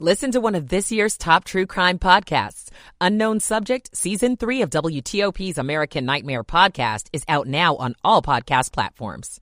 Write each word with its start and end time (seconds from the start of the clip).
Listen 0.00 0.32
to 0.32 0.40
one 0.40 0.56
of 0.56 0.70
this 0.70 0.90
year's 0.90 1.16
top 1.16 1.44
true 1.44 1.66
crime 1.66 2.00
podcasts. 2.00 2.68
Unknown 3.00 3.38
Subject, 3.38 3.96
Season 3.96 4.36
3 4.36 4.62
of 4.62 4.70
WTOP's 4.70 5.56
American 5.56 6.04
Nightmare 6.04 6.42
podcast 6.42 7.06
is 7.12 7.22
out 7.28 7.46
now 7.46 7.76
on 7.76 7.94
all 8.02 8.20
podcast 8.20 8.72
platforms. 8.72 9.40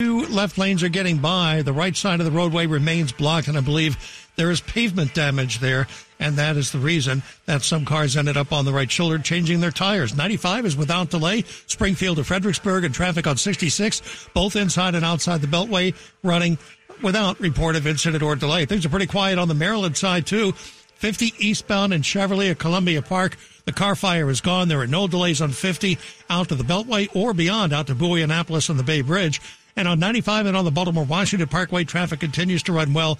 Two 0.00 0.26
left 0.26 0.58
lanes 0.58 0.82
are 0.82 0.88
getting 0.88 1.18
by. 1.18 1.62
The 1.62 1.72
right 1.72 1.96
side 1.96 2.18
of 2.18 2.26
the 2.26 2.32
roadway 2.32 2.66
remains 2.66 3.12
blocked, 3.12 3.46
and 3.46 3.56
I 3.56 3.60
believe 3.60 3.96
there 4.34 4.50
is 4.50 4.60
pavement 4.60 5.14
damage 5.14 5.60
there, 5.60 5.86
and 6.18 6.34
that 6.34 6.56
is 6.56 6.72
the 6.72 6.78
reason 6.78 7.22
that 7.46 7.62
some 7.62 7.84
cars 7.84 8.16
ended 8.16 8.36
up 8.36 8.52
on 8.52 8.64
the 8.64 8.72
right 8.72 8.90
shoulder 8.90 9.18
changing 9.18 9.60
their 9.60 9.70
tires. 9.70 10.16
95 10.16 10.66
is 10.66 10.76
without 10.76 11.10
delay. 11.10 11.44
Springfield 11.66 12.16
to 12.16 12.24
Fredericksburg 12.24 12.84
and 12.84 12.92
traffic 12.92 13.26
on 13.26 13.36
66, 13.36 14.28
both 14.34 14.56
inside 14.56 14.96
and 14.96 15.04
outside 15.04 15.40
the 15.40 15.46
Beltway, 15.46 15.94
running 16.24 16.58
without 17.02 17.40
report 17.40 17.76
of 17.76 17.86
incident 17.86 18.22
or 18.22 18.36
delay. 18.36 18.66
Things 18.66 18.84
are 18.86 18.90
pretty 18.90 19.06
quiet 19.06 19.38
on 19.38 19.48
the 19.48 19.54
Maryland 19.54 19.96
side, 19.96 20.26
too. 20.26 20.52
50 20.52 21.34
eastbound 21.38 21.92
in 21.92 22.02
Cheverly 22.02 22.50
at 22.50 22.58
Columbia 22.58 23.02
Park. 23.02 23.36
The 23.66 23.72
car 23.72 23.94
fire 23.96 24.30
is 24.30 24.40
gone. 24.40 24.68
There 24.68 24.80
are 24.80 24.86
no 24.86 25.06
delays 25.06 25.40
on 25.40 25.50
50 25.50 25.98
out 26.30 26.48
to 26.48 26.54
the 26.54 26.64
Beltway 26.64 27.08
or 27.14 27.34
beyond 27.34 27.72
out 27.72 27.88
to 27.88 27.94
Bowie 27.94 28.22
Annapolis 28.22 28.68
and 28.68 28.78
the 28.78 28.84
Bay 28.84 29.02
Bridge. 29.02 29.40
And 29.76 29.86
on 29.86 29.98
95 29.98 30.46
and 30.46 30.56
on 30.56 30.64
the 30.64 30.70
Baltimore 30.70 31.04
Washington 31.04 31.48
Parkway, 31.48 31.84
traffic 31.84 32.20
continues 32.20 32.62
to 32.64 32.72
run 32.72 32.94
well 32.94 33.18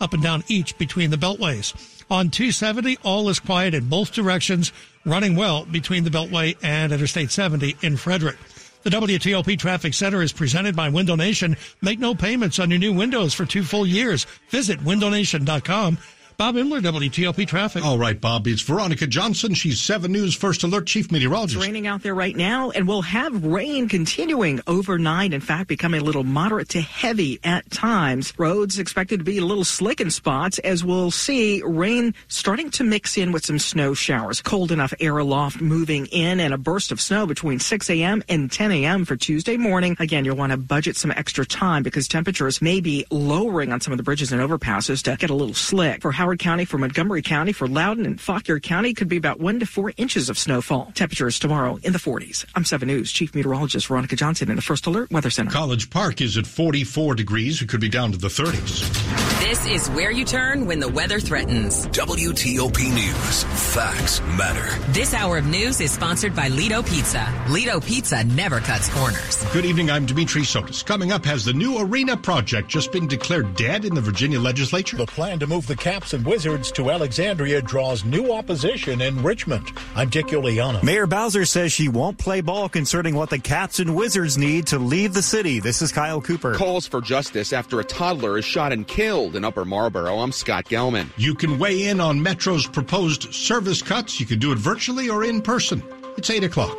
up 0.00 0.12
and 0.12 0.22
down 0.22 0.44
each 0.48 0.78
between 0.78 1.10
the 1.10 1.16
beltways. 1.16 1.74
On 2.10 2.30
270, 2.30 2.98
all 3.02 3.28
is 3.28 3.40
quiet 3.40 3.74
in 3.74 3.88
both 3.88 4.12
directions, 4.12 4.72
running 5.04 5.34
well 5.34 5.64
between 5.64 6.04
the 6.04 6.10
Beltway 6.10 6.56
and 6.62 6.92
Interstate 6.92 7.32
70 7.32 7.76
in 7.82 7.96
Frederick. 7.96 8.36
The 8.86 8.96
WTOP 8.96 9.58
Traffic 9.58 9.94
Center 9.94 10.22
is 10.22 10.32
presented 10.32 10.76
by 10.76 10.90
Window 10.90 11.16
Nation. 11.16 11.56
Make 11.82 11.98
no 11.98 12.14
payments 12.14 12.60
on 12.60 12.70
your 12.70 12.78
new 12.78 12.92
windows 12.92 13.34
for 13.34 13.44
two 13.44 13.64
full 13.64 13.84
years. 13.84 14.28
Visit 14.50 14.78
windownation.com 14.78 15.98
Bob 16.36 16.56
Imler, 16.56 16.82
WTOP 16.82 17.48
Traffic. 17.48 17.82
All 17.82 17.96
right, 17.96 18.20
Bob. 18.20 18.46
It's 18.46 18.60
Veronica 18.60 19.06
Johnson. 19.06 19.54
She's 19.54 19.80
7 19.80 20.12
News 20.12 20.34
First 20.34 20.64
Alert 20.64 20.86
Chief 20.86 21.10
Meteorologist. 21.10 21.56
It's 21.56 21.66
raining 21.66 21.86
out 21.86 22.02
there 22.02 22.14
right 22.14 22.36
now, 22.36 22.70
and 22.72 22.86
we'll 22.86 23.00
have 23.00 23.42
rain 23.42 23.88
continuing 23.88 24.60
overnight. 24.66 25.32
In 25.32 25.40
fact, 25.40 25.66
becoming 25.66 26.02
a 26.02 26.04
little 26.04 26.24
moderate 26.24 26.68
to 26.70 26.82
heavy 26.82 27.40
at 27.42 27.70
times. 27.70 28.34
Roads 28.36 28.78
expected 28.78 29.20
to 29.20 29.24
be 29.24 29.38
a 29.38 29.44
little 29.46 29.64
slick 29.64 29.98
in 30.02 30.10
spots 30.10 30.58
as 30.58 30.84
we'll 30.84 31.10
see 31.10 31.62
rain 31.64 32.12
starting 32.28 32.68
to 32.72 32.84
mix 32.84 33.16
in 33.16 33.32
with 33.32 33.46
some 33.46 33.58
snow 33.58 33.94
showers. 33.94 34.42
Cold 34.42 34.72
enough 34.72 34.92
air 35.00 35.16
aloft 35.16 35.62
moving 35.62 36.04
in, 36.04 36.38
and 36.38 36.52
a 36.52 36.58
burst 36.58 36.92
of 36.92 37.00
snow 37.00 37.24
between 37.24 37.60
6 37.60 37.88
a.m. 37.88 38.22
and 38.28 38.52
10 38.52 38.72
a.m. 38.72 39.06
for 39.06 39.16
Tuesday 39.16 39.56
morning. 39.56 39.96
Again, 39.98 40.26
you'll 40.26 40.36
want 40.36 40.52
to 40.52 40.58
budget 40.58 40.98
some 40.98 41.12
extra 41.12 41.46
time 41.46 41.82
because 41.82 42.08
temperatures 42.08 42.60
may 42.60 42.82
be 42.82 43.06
lowering 43.10 43.72
on 43.72 43.80
some 43.80 43.94
of 43.94 43.96
the 43.96 44.02
bridges 44.02 44.32
and 44.32 44.42
overpasses 44.42 45.02
to 45.04 45.16
get 45.16 45.30
a 45.30 45.34
little 45.34 45.54
slick. 45.54 46.02
For 46.02 46.12
Howard 46.26 46.40
County, 46.40 46.64
for 46.64 46.76
Montgomery 46.76 47.22
County, 47.22 47.52
for 47.52 47.68
Loudoun 47.68 48.04
and 48.04 48.20
Fauquier 48.20 48.58
County 48.58 48.94
could 48.94 49.06
be 49.06 49.16
about 49.16 49.38
one 49.38 49.60
to 49.60 49.66
four 49.66 49.92
inches 49.96 50.28
of 50.28 50.36
snowfall. 50.36 50.90
Temperatures 50.92 51.38
tomorrow 51.38 51.78
in 51.84 51.92
the 51.92 52.00
40s. 52.00 52.44
I'm 52.56 52.64
7 52.64 52.88
News 52.88 53.12
Chief 53.12 53.32
Meteorologist 53.32 53.86
Veronica 53.86 54.16
Johnson 54.16 54.50
in 54.50 54.56
the 54.56 54.62
First 54.62 54.86
Alert 54.86 55.12
Weather 55.12 55.30
Center. 55.30 55.52
College 55.52 55.88
Park 55.88 56.20
is 56.20 56.36
at 56.36 56.44
44 56.44 57.14
degrees. 57.14 57.62
It 57.62 57.68
could 57.68 57.80
be 57.80 57.88
down 57.88 58.10
to 58.10 58.18
the 58.18 58.26
30s. 58.26 59.36
This 59.38 59.64
is 59.66 59.88
where 59.90 60.10
you 60.10 60.24
turn 60.24 60.66
when 60.66 60.80
the 60.80 60.88
weather 60.88 61.20
threatens. 61.20 61.86
WTOP 61.88 62.92
News. 62.92 63.44
Facts 63.72 64.20
matter. 64.36 64.66
This 64.92 65.14
hour 65.14 65.38
of 65.38 65.46
news 65.46 65.80
is 65.80 65.92
sponsored 65.92 66.34
by 66.34 66.48
Lido 66.48 66.82
Pizza. 66.82 67.32
Lido 67.48 67.78
Pizza 67.78 68.24
never 68.24 68.58
cuts 68.58 68.88
corners. 68.88 69.44
Good 69.52 69.64
evening. 69.64 69.92
I'm 69.92 70.06
Dimitri 70.06 70.42
Sotis. 70.42 70.84
Coming 70.84 71.12
up, 71.12 71.24
has 71.24 71.44
the 71.44 71.52
new 71.52 71.78
arena 71.78 72.16
project 72.16 72.68
just 72.68 72.90
been 72.90 73.06
declared 73.06 73.54
dead 73.54 73.84
in 73.84 73.94
the 73.94 74.00
Virginia 74.00 74.40
legislature? 74.40 74.96
The 74.96 75.06
plan 75.06 75.38
to 75.38 75.46
move 75.46 75.68
the 75.68 75.76
Caps 75.76 76.14
and 76.16 76.24
Wizards 76.24 76.72
to 76.72 76.90
Alexandria 76.90 77.60
draws 77.60 78.02
new 78.04 78.32
opposition 78.32 79.02
in 79.02 79.22
Richmond. 79.22 79.70
I'm 79.94 80.08
Dick 80.08 80.28
Uliano. 80.28 80.82
Mayor 80.82 81.06
Bowser 81.06 81.44
says 81.44 81.72
she 81.72 81.88
won't 81.88 82.16
play 82.16 82.40
ball 82.40 82.70
concerning 82.70 83.14
what 83.14 83.28
the 83.28 83.38
Caps 83.38 83.80
and 83.80 83.94
Wizards 83.94 84.38
need 84.38 84.66
to 84.68 84.78
leave 84.78 85.12
the 85.12 85.22
city. 85.22 85.60
This 85.60 85.82
is 85.82 85.92
Kyle 85.92 86.22
Cooper. 86.22 86.54
Calls 86.54 86.86
for 86.86 87.02
justice 87.02 87.52
after 87.52 87.80
a 87.80 87.84
toddler 87.84 88.38
is 88.38 88.46
shot 88.46 88.72
and 88.72 88.88
killed 88.88 89.36
in 89.36 89.44
Upper 89.44 89.66
Marlboro. 89.66 90.18
I'm 90.18 90.32
Scott 90.32 90.64
Gelman. 90.64 91.10
You 91.18 91.34
can 91.34 91.58
weigh 91.58 91.84
in 91.84 92.00
on 92.00 92.22
Metro's 92.22 92.66
proposed 92.66 93.34
service 93.34 93.82
cuts. 93.82 94.18
You 94.18 94.24
can 94.24 94.38
do 94.38 94.52
it 94.52 94.58
virtually 94.58 95.10
or 95.10 95.22
in 95.22 95.42
person. 95.42 95.82
It's 96.16 96.30
8 96.30 96.44
o'clock. 96.44 96.78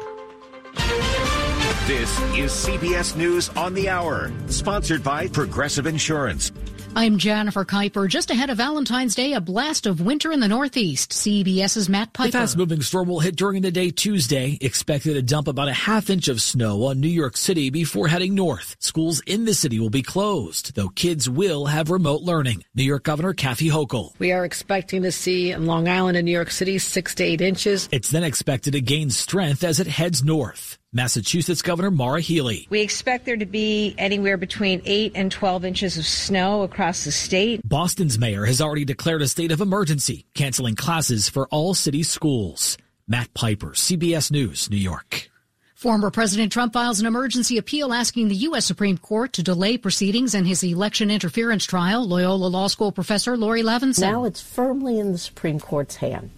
This 1.86 2.20
is 2.36 2.52
CBS 2.52 3.16
News 3.16 3.50
on 3.50 3.76
the 3.76 3.88
Hour, 3.88 4.32
sponsored 4.48 5.04
by 5.04 5.28
Progressive 5.28 5.86
Insurance. 5.86 6.52
I'm 6.98 7.20
Jennifer 7.20 7.64
Kuiper. 7.64 8.10
Just 8.10 8.32
ahead 8.32 8.50
of 8.50 8.58
Valentine's 8.58 9.14
Day, 9.14 9.34
a 9.34 9.40
blast 9.40 9.86
of 9.86 10.02
winter 10.02 10.32
in 10.32 10.40
the 10.40 10.48
Northeast. 10.48 11.12
CBS's 11.12 11.88
Matt 11.88 12.12
Piper. 12.12 12.32
The 12.32 12.38
fast-moving 12.40 12.82
storm 12.82 13.08
will 13.08 13.20
hit 13.20 13.36
during 13.36 13.62
the 13.62 13.70
day 13.70 13.92
Tuesday. 13.92 14.58
Expected 14.62 15.14
to 15.14 15.22
dump 15.22 15.48
about 15.48 15.68
a 15.68 15.74
half 15.74 16.10
inch 16.10 16.28
of 16.28 16.42
snow 16.42 16.86
on 16.86 17.00
New 17.00 17.08
York 17.08 17.38
City 17.38 17.70
before 17.70 18.08
heading 18.08 18.34
north. 18.34 18.76
Schools 18.80 19.22
in 19.28 19.46
the 19.46 19.54
city 19.54 19.80
will 19.80 19.92
be 19.92 20.02
closed, 20.02 20.74
though 20.74 20.90
kids 20.90 21.30
will 21.30 21.68
have 21.68 21.92
remote 21.92 22.24
learning. 22.24 22.64
New 22.74 22.84
York 22.84 23.04
Governor 23.04 23.34
Kathy 23.34 23.70
Hochul. 23.70 24.18
We 24.18 24.32
are 24.32 24.44
expecting 24.44 25.04
to 25.04 25.12
see 25.12 25.52
in 25.52 25.68
Long 25.68 25.88
Island 25.88 26.18
and 26.18 26.26
New 26.26 26.32
York 26.32 26.50
City 26.50 26.80
six 26.80 27.14
to 27.14 27.24
eight 27.24 27.42
inches. 27.42 27.88
It's 27.92 28.10
then 28.10 28.24
expected 28.24 28.74
to 28.74 28.82
gain 28.82 29.12
strength 29.12 29.64
as 29.64 29.80
it 29.80 29.86
heads 29.86 30.24
north. 30.24 30.80
Massachusetts 30.98 31.62
Governor 31.62 31.92
Maura 31.92 32.22
Healey. 32.22 32.66
We 32.72 32.82
expect 32.82 33.26
there 33.26 33.38
to 33.38 33.46
be 33.46 33.94
anywhere 34.00 34.36
between 34.36 34.82
8 34.84 35.12
and 35.14 35.32
12 35.32 35.64
inches 35.64 35.98
of 36.00 36.08
snow 36.08 36.64
across 36.64 37.06
the 37.06 37.12
state. 37.12 37.62
Boston's 37.64 38.18
mayor 38.18 38.46
has 38.46 38.60
already 38.60 38.84
declared 38.84 39.22
a 39.22 39.28
state 39.28 39.52
of 39.52 39.62
emergency, 39.62 40.26
canceling 40.34 40.74
classes 40.74 41.30
for 41.30 41.48
all 41.50 41.76
city 41.76 42.02
schools. 42.02 42.80
Matt 43.08 43.32
Piper, 43.36 43.70
CBS 43.70 44.32
News, 44.32 44.72
New 44.72 44.78
York. 44.78 45.30
Former 45.76 46.10
President 46.10 46.52
Trump 46.52 46.74
files 46.74 47.00
an 47.00 47.06
emergency 47.06 47.60
appeal 47.60 47.94
asking 47.94 48.30
the 48.30 48.36
U.S. 48.36 48.66
Supreme 48.66 48.98
Court 48.98 49.34
to 49.34 49.44
delay 49.44 49.78
proceedings 49.78 50.34
in 50.34 50.46
his 50.46 50.64
election 50.64 51.12
interference 51.12 51.68
trial. 51.68 52.08
Loyola 52.08 52.48
Law 52.48 52.66
School 52.66 52.92
professor 52.92 53.38
Laurie 53.38 53.62
Levenson. 53.62 54.02
Now 54.02 54.26
it's 54.26 54.42
firmly 54.42 54.98
in 54.98 55.12
the 55.12 55.20
Supreme 55.20 55.60
Court's 55.60 55.98
hand, 55.98 56.32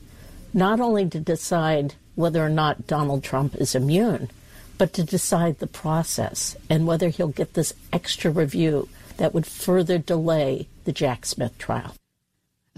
not 0.53 0.81
only 0.81 1.07
to 1.07 1.19
decide 1.21 1.95
whether 2.15 2.45
or 2.45 2.49
not 2.49 2.85
Donald 2.87 3.23
Trump 3.23 3.55
is 3.55 3.73
immune, 3.73 4.29
but 4.79 4.93
to 4.93 5.03
decide 5.03 5.59
the 5.59 5.67
process 5.67 6.55
and 6.69 6.87
whether 6.87 7.09
he'll 7.09 7.27
get 7.27 7.53
this 7.53 7.73
extra 7.93 8.31
review 8.31 8.89
that 9.17 9.33
would 9.33 9.45
further 9.45 9.99
delay 9.99 10.67
the 10.85 10.93
Jack 10.93 11.25
Smith 11.25 11.55
trial. 11.59 11.93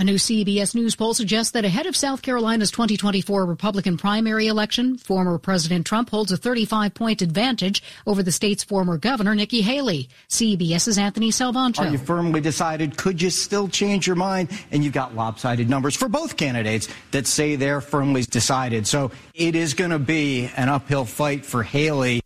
A 0.02 0.04
new 0.04 0.16
CBS 0.16 0.74
News 0.74 0.96
poll 0.96 1.14
suggests 1.14 1.52
that 1.52 1.64
ahead 1.64 1.86
of 1.86 1.96
South 1.96 2.24
Carolina's 2.24 2.72
2024 2.72 3.46
Republican 3.46 3.98
primary 3.98 4.48
election, 4.48 4.98
former 4.98 5.38
President 5.38 5.86
Trump 5.86 6.10
holds 6.10 6.32
a 6.32 6.38
35 6.38 6.96
point 6.96 7.22
advantage 7.22 7.84
over 8.08 8.24
the 8.24 8.32
state's 8.32 8.64
former 8.64 8.98
governor, 8.98 9.36
Nikki 9.36 9.62
Haley. 9.62 10.10
CBS's 10.28 10.98
Anthony 10.98 11.30
Salvanto. 11.30 11.82
Are 11.82 11.92
you 11.92 12.00
firmly 12.00 12.42
decided? 12.42 12.98
Could 12.98 13.22
you 13.22 13.30
still 13.30 13.68
change 13.68 14.08
your 14.08 14.16
mind? 14.16 14.50
And 14.72 14.84
you've 14.84 14.92
got 14.92 15.14
lopsided 15.16 15.70
numbers 15.70 15.96
for 15.96 16.10
both 16.10 16.36
candidates 16.36 16.88
that 17.12 17.28
say 17.28 17.56
they're 17.56 17.80
firmly 17.80 18.24
decided. 18.24 18.88
So 18.88 19.12
it 19.36 19.54
is 19.54 19.76
going 19.76 19.92
to 19.92 20.00
be 20.00 20.50
an 20.58 20.68
uphill 20.68 21.06
fight 21.06 21.46
for 21.46 21.62
Haley. 21.62 22.22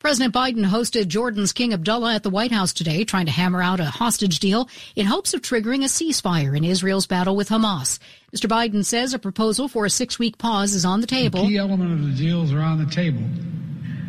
President 0.00 0.32
Biden 0.32 0.64
hosted 0.64 1.08
Jordan's 1.08 1.52
King 1.52 1.74
Abdullah 1.74 2.14
at 2.14 2.22
the 2.22 2.30
White 2.30 2.52
House 2.52 2.72
today, 2.72 3.04
trying 3.04 3.26
to 3.26 3.32
hammer 3.32 3.60
out 3.60 3.80
a 3.80 3.84
hostage 3.84 4.38
deal 4.38 4.66
in 4.96 5.04
hopes 5.04 5.34
of 5.34 5.42
triggering 5.42 5.84
a 5.84 5.88
ceasefire 5.88 6.56
in 6.56 6.64
Israel's 6.64 7.06
battle 7.06 7.36
with 7.36 7.50
Hamas. 7.50 7.98
Mr. 8.34 8.48
Biden 8.48 8.82
says 8.82 9.12
a 9.12 9.18
proposal 9.18 9.68
for 9.68 9.84
a 9.84 9.90
six 9.90 10.18
week 10.18 10.38
pause 10.38 10.72
is 10.72 10.86
on 10.86 11.02
the 11.02 11.06
table. 11.06 11.42
The 11.42 11.48
key 11.48 11.58
element 11.58 11.92
of 11.92 12.06
the 12.06 12.14
deals 12.14 12.50
are 12.50 12.62
on 12.62 12.82
the 12.82 12.90
table. 12.90 13.20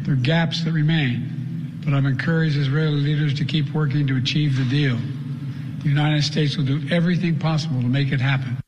There 0.03 0.13
are 0.13 0.17
gaps 0.17 0.63
that 0.63 0.71
remain, 0.71 1.81
but 1.83 1.93
I've 1.93 2.05
encouraged 2.05 2.55
Israeli 2.55 3.01
leaders 3.01 3.33
to 3.39 3.43
keep 3.43 3.73
working 3.73 4.07
to 4.07 4.15
achieve 4.15 4.55
the 4.55 4.65
deal. 4.69 4.97
The 5.83 5.89
United 5.89 6.23
States 6.23 6.55
will 6.55 6.65
do 6.65 6.87
everything 6.89 7.37
possible 7.37 7.81
to 7.81 7.87
make 7.87 8.13
it 8.13 8.21
happen. 8.21 8.61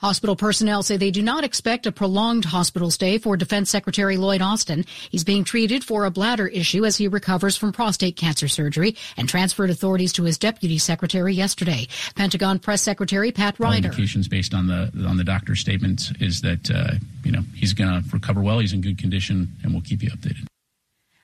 Hospital 0.00 0.34
personnel 0.34 0.82
say 0.82 0.96
they 0.96 1.10
do 1.10 1.22
not 1.22 1.44
expect 1.44 1.86
a 1.86 1.92
prolonged 1.92 2.46
hospital 2.46 2.90
stay 2.90 3.18
for 3.18 3.36
Defense 3.36 3.68
Secretary 3.68 4.16
Lloyd 4.16 4.40
Austin. 4.40 4.86
He's 5.10 5.24
being 5.24 5.44
treated 5.44 5.84
for 5.84 6.06
a 6.06 6.10
bladder 6.10 6.46
issue 6.46 6.86
as 6.86 6.96
he 6.96 7.06
recovers 7.06 7.54
from 7.54 7.72
prostate 7.72 8.16
cancer 8.16 8.48
surgery 8.48 8.96
and 9.18 9.28
transferred 9.28 9.68
authorities 9.68 10.14
to 10.14 10.22
his 10.22 10.38
deputy 10.38 10.78
secretary 10.78 11.34
yesterday. 11.34 11.86
Pentagon 12.14 12.58
Press 12.58 12.80
Secretary 12.80 13.30
Pat 13.30 13.60
Ryder. 13.60 13.88
Indications 13.88 14.26
based 14.26 14.54
on 14.54 14.68
the 14.68 14.90
on 15.06 15.18
the 15.18 15.24
doctor's 15.24 15.60
statements 15.60 16.12
is 16.18 16.40
that 16.40 16.70
uh, 16.70 16.94
you 17.22 17.32
know 17.32 17.42
he's 17.54 17.74
going 17.74 18.02
to 18.02 18.08
recover 18.10 18.40
well. 18.40 18.58
He's 18.58 18.72
in 18.72 18.80
good 18.80 18.96
condition, 18.96 19.54
and 19.62 19.72
we'll 19.72 19.82
keep 19.82 20.02
you 20.02 20.10
updated. 20.10 20.49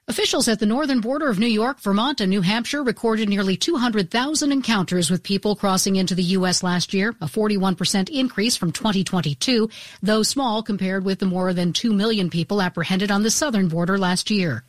Officials 0.08 0.46
at 0.46 0.60
the 0.60 0.66
northern 0.66 1.00
border 1.00 1.28
of 1.28 1.40
New 1.40 1.48
York, 1.48 1.80
Vermont, 1.80 2.20
and 2.20 2.30
New 2.30 2.40
Hampshire 2.40 2.84
recorded 2.84 3.28
nearly 3.28 3.56
200,000 3.56 4.52
encounters 4.52 5.10
with 5.10 5.24
people 5.24 5.56
crossing 5.56 5.96
into 5.96 6.14
the 6.14 6.22
U.S. 6.38 6.62
last 6.62 6.94
year, 6.94 7.16
a 7.20 7.26
41% 7.26 8.08
increase 8.10 8.54
from 8.54 8.70
2022, 8.70 9.68
though 10.02 10.22
small 10.22 10.62
compared 10.62 11.04
with 11.04 11.18
the 11.18 11.26
more 11.26 11.52
than 11.52 11.72
2 11.72 11.92
million 11.92 12.30
people 12.30 12.62
apprehended 12.62 13.10
on 13.10 13.24
the 13.24 13.32
southern 13.32 13.66
border 13.66 13.98
last 13.98 14.30
year. 14.30 14.62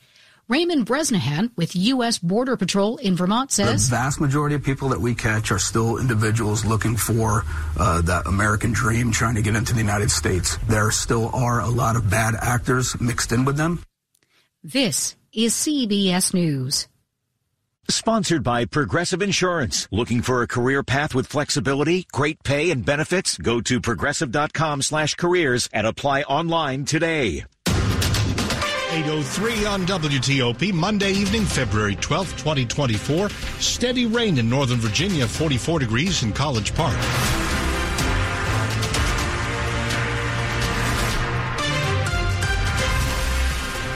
Raymond 0.48 0.88
Bresnahan 0.88 1.52
with 1.56 1.76
U.S. 1.76 2.18
Border 2.18 2.58
Patrol 2.58 2.98
in 2.98 3.16
Vermont 3.16 3.52
says 3.52 3.92
the 3.92 3.96
vast 3.96 4.20
majority 4.20 4.56
of 4.56 4.64
people 4.64 4.90
that 4.90 5.00
we 5.00 5.14
catch 5.14 5.52
are 5.52 5.60
still 5.60 6.00
individuals 6.00 6.66
looking 6.66 6.98
for 6.98 7.44
uh, 7.78 8.02
that 8.02 8.26
American 8.26 8.72
dream, 8.72 9.12
trying 9.12 9.36
to 9.36 9.44
get 9.44 9.56
into 9.56 9.74
the 9.74 9.82
United 9.82 10.10
States. 10.10 10.58
There 10.68 10.90
still 10.90 11.30
are 11.32 11.62
a 11.62 11.70
lot 11.70 11.96
of 11.96 12.10
bad 12.10 12.34
actors 12.42 13.00
mixed 13.00 13.32
in 13.32 13.46
with 13.46 13.56
them. 13.56 13.84
This 14.68 15.16
is 15.32 15.54
CBS 15.54 16.34
News. 16.34 16.90
Sponsored 17.88 18.44
by 18.44 18.66
Progressive 18.66 19.22
Insurance. 19.22 19.88
Looking 19.94 20.22
for 20.22 20.42
a 20.42 20.48
career 20.48 20.84
path 20.84 21.16
with 21.16 21.26
flexibility, 21.26 22.06
great 22.12 22.44
pay, 22.44 22.70
and 22.72 22.86
benefits? 22.86 23.38
Go 23.38 23.62
to 23.62 23.80
progressive.com 23.80 24.82
slash 24.82 25.16
careers 25.16 25.70
and 25.72 25.88
apply 25.88 26.24
online 26.24 26.84
today. 26.84 27.46
803 27.70 29.66
on 29.68 29.86
WTOP, 29.86 30.74
Monday 30.74 31.14
evening, 31.14 31.46
February 31.46 31.96
12th, 31.96 32.38
2024. 32.38 33.30
Steady 33.60 34.06
rain 34.06 34.38
in 34.38 34.50
Northern 34.50 34.80
Virginia, 34.80 35.26
44 35.26 35.80
degrees 35.80 36.24
in 36.24 36.34
College 36.34 36.76
Park. 36.76 36.98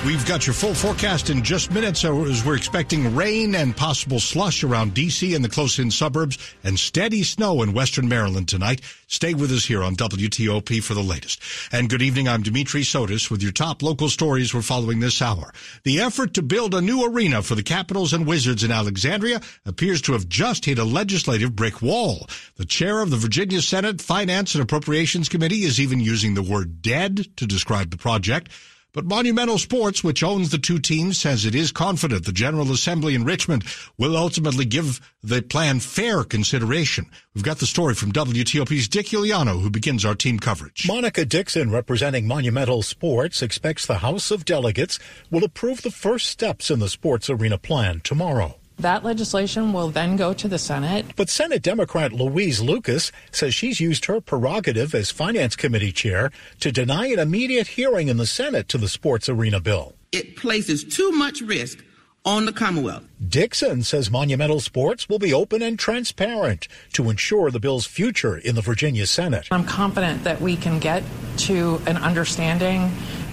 We've 0.03 0.25
got 0.25 0.48
your 0.48 0.56
full 0.56 0.74
forecast 0.74 1.30
in 1.30 1.44
just 1.44 1.69
minutes 1.69 2.03
as 2.03 2.44
we're 2.44 2.56
expecting 2.56 3.15
rain 3.15 3.53
and 3.53 3.77
possible 3.77 4.19
slush 4.19 4.63
around 4.63 4.95
D.C. 4.95 5.36
and 5.36 5.45
the 5.45 5.50
close-in 5.50 5.92
suburbs 5.92 6.39
and 6.63 6.80
steady 6.80 7.21
snow 7.21 7.62
in 7.62 7.71
western 7.71 8.09
Maryland 8.09 8.48
tonight. 8.48 8.81
Stay 9.06 9.36
with 9.36 9.51
us 9.51 9.65
here 9.65 9.83
on 9.83 9.95
WTOP 9.95 10.81
for 10.83 10.95
the 10.95 11.03
latest. 11.03 11.39
And 11.71 11.88
good 11.88 12.01
evening. 12.01 12.27
I'm 12.27 12.42
Dimitri 12.42 12.81
Sotis 12.81 13.30
with 13.30 13.44
your 13.44 13.51
top 13.51 13.83
local 13.83 14.09
stories 14.09 14.56
we're 14.56 14.63
following 14.63 15.01
this 15.01 15.21
hour. 15.21 15.53
The 15.83 16.00
effort 16.00 16.33
to 16.33 16.42
build 16.42 16.74
a 16.74 16.81
new 16.81 17.06
arena 17.06 17.44
for 17.44 17.53
the 17.53 17.62
Capitals 17.62 18.12
and 18.12 18.25
Wizards 18.25 18.63
in 18.63 18.71
Alexandria 18.71 19.39
appears 19.68 20.01
to 20.01 20.13
have 20.13 20.27
just 20.27 20.65
hit 20.65 20.80
a 20.80 20.83
legislative 20.83 21.56
brick 21.56 21.80
wall. 21.80 22.27
The 22.56 22.65
chair 22.65 23.01
of 23.01 23.12
the 23.12 23.18
Virginia 23.18 23.62
Senate 23.62 24.01
Finance 24.01 24.56
and 24.56 24.63
Appropriations 24.63 25.30
Committee 25.30 25.62
is 25.62 25.80
even 25.80 26.00
using 26.00 26.33
the 26.33 26.42
word 26.42 26.81
dead 26.81 27.38
to 27.38 27.45
describe 27.45 27.92
the 27.92 27.98
project. 27.98 28.50
But 28.93 29.05
Monumental 29.05 29.57
Sports, 29.57 30.03
which 30.03 30.21
owns 30.21 30.49
the 30.49 30.57
two 30.57 30.77
teams, 30.77 31.17
says 31.17 31.45
it 31.45 31.55
is 31.55 31.71
confident 31.71 32.25
the 32.25 32.33
General 32.33 32.71
Assembly 32.73 33.15
in 33.15 33.23
Richmond 33.23 33.63
will 33.97 34.17
ultimately 34.17 34.65
give 34.65 34.99
the 35.23 35.41
plan 35.41 35.79
fair 35.79 36.25
consideration. 36.25 37.05
We've 37.33 37.43
got 37.43 37.59
the 37.59 37.65
story 37.65 37.95
from 37.95 38.11
WTOP's 38.11 38.89
Dick 38.89 39.07
Uliano, 39.07 39.61
who 39.61 39.69
begins 39.69 40.03
our 40.03 40.15
team 40.15 40.39
coverage. 40.39 40.85
Monica 40.88 41.23
Dixon, 41.23 41.71
representing 41.71 42.27
Monumental 42.27 42.81
Sports, 42.81 43.41
expects 43.41 43.85
the 43.85 43.99
House 43.99 44.29
of 44.29 44.43
Delegates 44.43 44.99
will 45.29 45.45
approve 45.45 45.83
the 45.83 45.91
first 45.91 46.27
steps 46.27 46.69
in 46.69 46.79
the 46.79 46.89
sports 46.89 47.29
arena 47.29 47.57
plan 47.57 48.01
tomorrow. 48.01 48.60
That 48.79 49.03
legislation 49.03 49.73
will 49.73 49.89
then 49.89 50.15
go 50.15 50.33
to 50.33 50.47
the 50.47 50.57
Senate. 50.57 51.06
But 51.15 51.29
Senate 51.29 51.62
Democrat 51.62 52.12
Louise 52.12 52.62
Lucas 52.62 53.12
says 53.31 53.53
she's 53.53 53.79
used 53.79 54.06
her 54.06 54.19
prerogative 54.19 54.95
as 54.95 55.12
Finance 55.12 55.56
Committee 55.56 55.91
chair 55.91 56.31
to 56.59 56.71
deny 56.71 57.07
an 57.07 57.19
immediate 57.19 57.68
hearing 57.68 58.07
in 58.07 58.18
the 58.18 58.25
Senate 58.25 58.68
to 58.69 58.77
the 58.77 58.89
sports 58.89 59.29
arena 59.29 59.59
bill. 59.59 59.94
It 60.12 60.35
places 60.35 60.83
too 60.83 61.12
much 61.12 61.41
risk 61.41 61.83
on 62.23 62.45
the 62.45 62.53
Commonwealth. 62.53 63.03
Dixon 63.27 63.83
says 63.83 64.12
Monumental 64.12 64.59
Sports 64.59 65.09
will 65.09 65.19
be 65.19 65.33
open 65.33 65.62
and 65.62 65.77
transparent 65.79 66.67
to 66.94 67.09
ensure 67.09 67.50
the 67.50 67.59
bill's 67.59 67.85
future 67.85 68.38
in 68.38 68.56
the 68.56 68.62
Virginia 68.62 69.07
Senate. 69.07 69.47
I'm 69.50 69.63
confident 69.63 70.24
that 70.24 70.39
we 70.39 70.56
can 70.56 70.79
get 70.79 71.03
to 71.38 71.81
an 71.88 71.97
understanding 71.97 72.91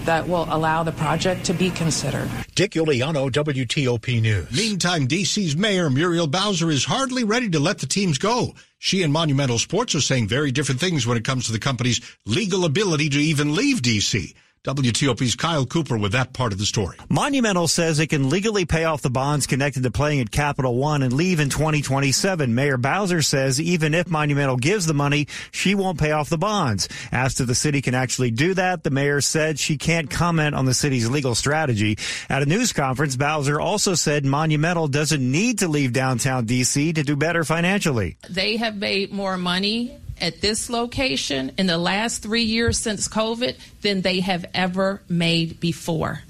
that 0.09 0.27
will 0.27 0.47
allow 0.49 0.81
the 0.81 0.91
project 0.91 1.45
to 1.45 1.53
be 1.53 1.69
considered. 1.69 2.27
Dick 2.55 2.71
Uliano, 2.71 3.29
WTOP 3.29 4.19
News. 4.19 4.51
Meantime, 4.51 5.05
D.C.'s 5.05 5.55
Mayor 5.55 5.87
Muriel 5.87 6.25
Bowser 6.25 6.71
is 6.71 6.83
hardly 6.83 7.23
ready 7.23 7.47
to 7.51 7.59
let 7.59 7.77
the 7.77 7.85
teams 7.85 8.17
go. 8.17 8.55
She 8.79 9.03
and 9.03 9.13
Monumental 9.13 9.59
Sports 9.59 9.93
are 9.93 10.01
saying 10.01 10.27
very 10.27 10.51
different 10.51 10.81
things 10.81 11.05
when 11.05 11.15
it 11.15 11.23
comes 11.23 11.45
to 11.45 11.51
the 11.51 11.59
company's 11.59 12.01
legal 12.25 12.65
ability 12.65 13.09
to 13.09 13.19
even 13.19 13.53
leave 13.53 13.83
D.C. 13.83 14.33
WTOP's 14.65 15.35
Kyle 15.35 15.65
Cooper 15.65 15.97
with 15.97 16.11
that 16.11 16.33
part 16.33 16.51
of 16.51 16.59
the 16.59 16.65
story. 16.65 16.97
Monumental 17.07 17.69
says 17.69 17.97
it 17.97 18.07
can 18.07 18.29
legally 18.29 18.65
pay 18.65 18.83
off 18.83 19.01
the 19.01 19.09
bonds 19.09 19.47
connected 19.47 19.83
to 19.83 19.89
playing 19.91 20.19
at 20.19 20.31
Capital 20.31 20.75
One 20.75 21.01
and 21.01 21.13
leave 21.13 21.39
in 21.39 21.49
2027. 21.49 22.53
Mayor 22.53 22.75
Bowser 22.75 23.21
says 23.21 23.61
even 23.61 23.93
if 23.93 24.09
Monumental 24.09 24.57
gives 24.57 24.85
the 24.85 24.93
money, 24.93 25.27
she 25.51 25.75
won't 25.75 25.97
pay 25.97 26.11
off 26.11 26.29
the 26.29 26.37
bonds. 26.37 26.89
Asked 27.13 27.39
if 27.39 27.47
the 27.47 27.55
city 27.55 27.81
can 27.81 27.95
actually 27.95 28.31
do 28.31 28.53
that, 28.53 28.83
the 28.83 28.89
mayor 28.89 29.21
said 29.21 29.57
she 29.57 29.77
can't 29.77 30.09
comment 30.09 30.53
on 30.53 30.65
the 30.65 30.73
city's 30.73 31.09
legal 31.09 31.35
strategy. 31.35 31.97
At 32.27 32.43
a 32.43 32.45
news 32.45 32.73
conference, 32.73 33.15
Bowser 33.15 33.61
also 33.61 33.95
said 33.95 34.25
Monumental 34.25 34.89
doesn't 34.89 35.21
need 35.21 35.59
to 35.59 35.69
leave 35.69 35.93
downtown 35.93 36.45
DC 36.45 36.95
to 36.95 37.03
do 37.03 37.15
better 37.15 37.45
financially. 37.45 38.17
They 38.29 38.57
have 38.57 38.75
made 38.75 39.13
more 39.13 39.37
money 39.37 39.97
at 40.21 40.41
this 40.41 40.69
location 40.69 41.51
in 41.57 41.67
the 41.67 41.77
last 41.77 42.21
three 42.21 42.43
years 42.43 42.77
since 42.77 43.07
COVID 43.07 43.57
than 43.81 44.01
they 44.01 44.19
have 44.19 44.45
ever 44.53 45.01
made 45.09 45.59
before. 45.59 46.21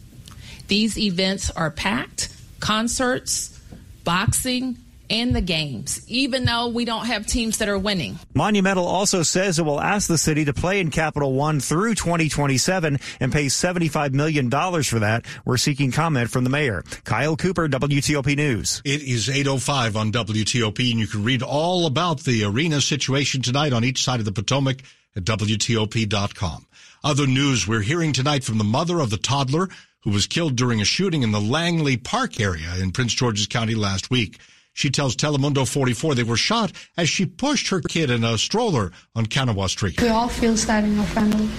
These 0.68 0.98
events 0.98 1.50
are 1.52 1.72
packed 1.72 2.30
concerts, 2.60 3.60
boxing, 4.04 4.78
and 5.10 5.36
the 5.36 5.42
games, 5.42 6.02
even 6.08 6.46
though 6.46 6.68
we 6.68 6.86
don't 6.86 7.06
have 7.06 7.26
teams 7.26 7.58
that 7.58 7.70
are 7.70 7.78
winning. 7.78 8.20
Monumental 8.34 8.86
also 8.86 9.24
says 9.24 9.60
it 9.60 9.64
will 9.64 9.82
ask 9.82 10.08
the 10.08 10.18
city 10.18 10.46
to 10.46 10.54
play 10.54 10.80
in 10.80 10.92
Capital 10.92 11.34
One 11.34 11.60
through 11.60 11.96
2027 11.96 13.00
and 13.20 13.32
pay 13.32 13.46
$75 13.48 14.14
million 14.14 14.50
for 14.50 15.00
that. 15.00 15.26
We're 15.46 15.58
seeking 15.58 15.92
comment 15.92 16.30
from 16.30 16.44
the 16.44 16.50
mayor. 16.50 16.84
Kyle 17.04 17.36
Cooper, 17.36 17.68
WTOP 17.68 18.36
News. 18.36 18.82
It 18.86 19.02
is 19.02 19.28
8.05 19.28 19.96
on 19.96 20.12
WTOP, 20.12 20.92
and 20.92 21.00
you 21.00 21.08
can 21.08 21.24
read 21.24 21.44
all 21.44 21.86
about 21.86 22.22
the 22.22 22.44
arena 22.44 22.82
situation 22.82 23.42
tonight 23.42 23.74
on 23.74 23.84
each 23.84 24.04
side 24.04 24.20
of 24.20 24.26
the 24.26 24.32
Potomac 24.32 24.82
at 25.16 25.24
WTOP.com. 25.24 26.66
Other 27.04 27.28
news 27.28 27.68
we're 27.68 27.82
hearing 27.82 28.12
tonight 28.12 28.44
from 28.44 28.58
the 28.58 28.64
mother 28.64 29.00
of 29.00 29.10
the 29.10 29.18
toddler 29.18 29.70
who 30.02 30.12
was 30.12 30.28
killed 30.28 30.56
during 30.56 30.82
a 30.82 30.86
shooting 30.86 31.24
in 31.24 31.32
the 31.32 31.42
Langley 31.42 31.98
Park 31.98 32.40
area 32.40 32.76
in 32.78 32.92
Prince 32.92 33.14
George's 33.14 33.48
County 33.48 33.76
last 33.76 34.10
week. 34.10 34.40
She 34.74 34.90
tells 34.90 35.16
Telemundo 35.16 35.68
44 35.68 36.16
they 36.16 36.24
were 36.24 36.38
shot 36.38 36.72
as 36.98 37.10
she 37.10 37.26
pushed 37.26 37.70
her 37.70 37.82
kid 37.82 38.10
in 38.10 38.24
a 38.24 38.38
stroller 38.38 38.92
on 39.16 39.26
Kanawha 39.26 39.68
Street. 39.70 40.02
We 40.02 40.10
all 40.10 40.30
feel 40.30 40.56
sad 40.56 40.84
in 40.84 40.98
our 41.00 41.06
family. 41.08 41.50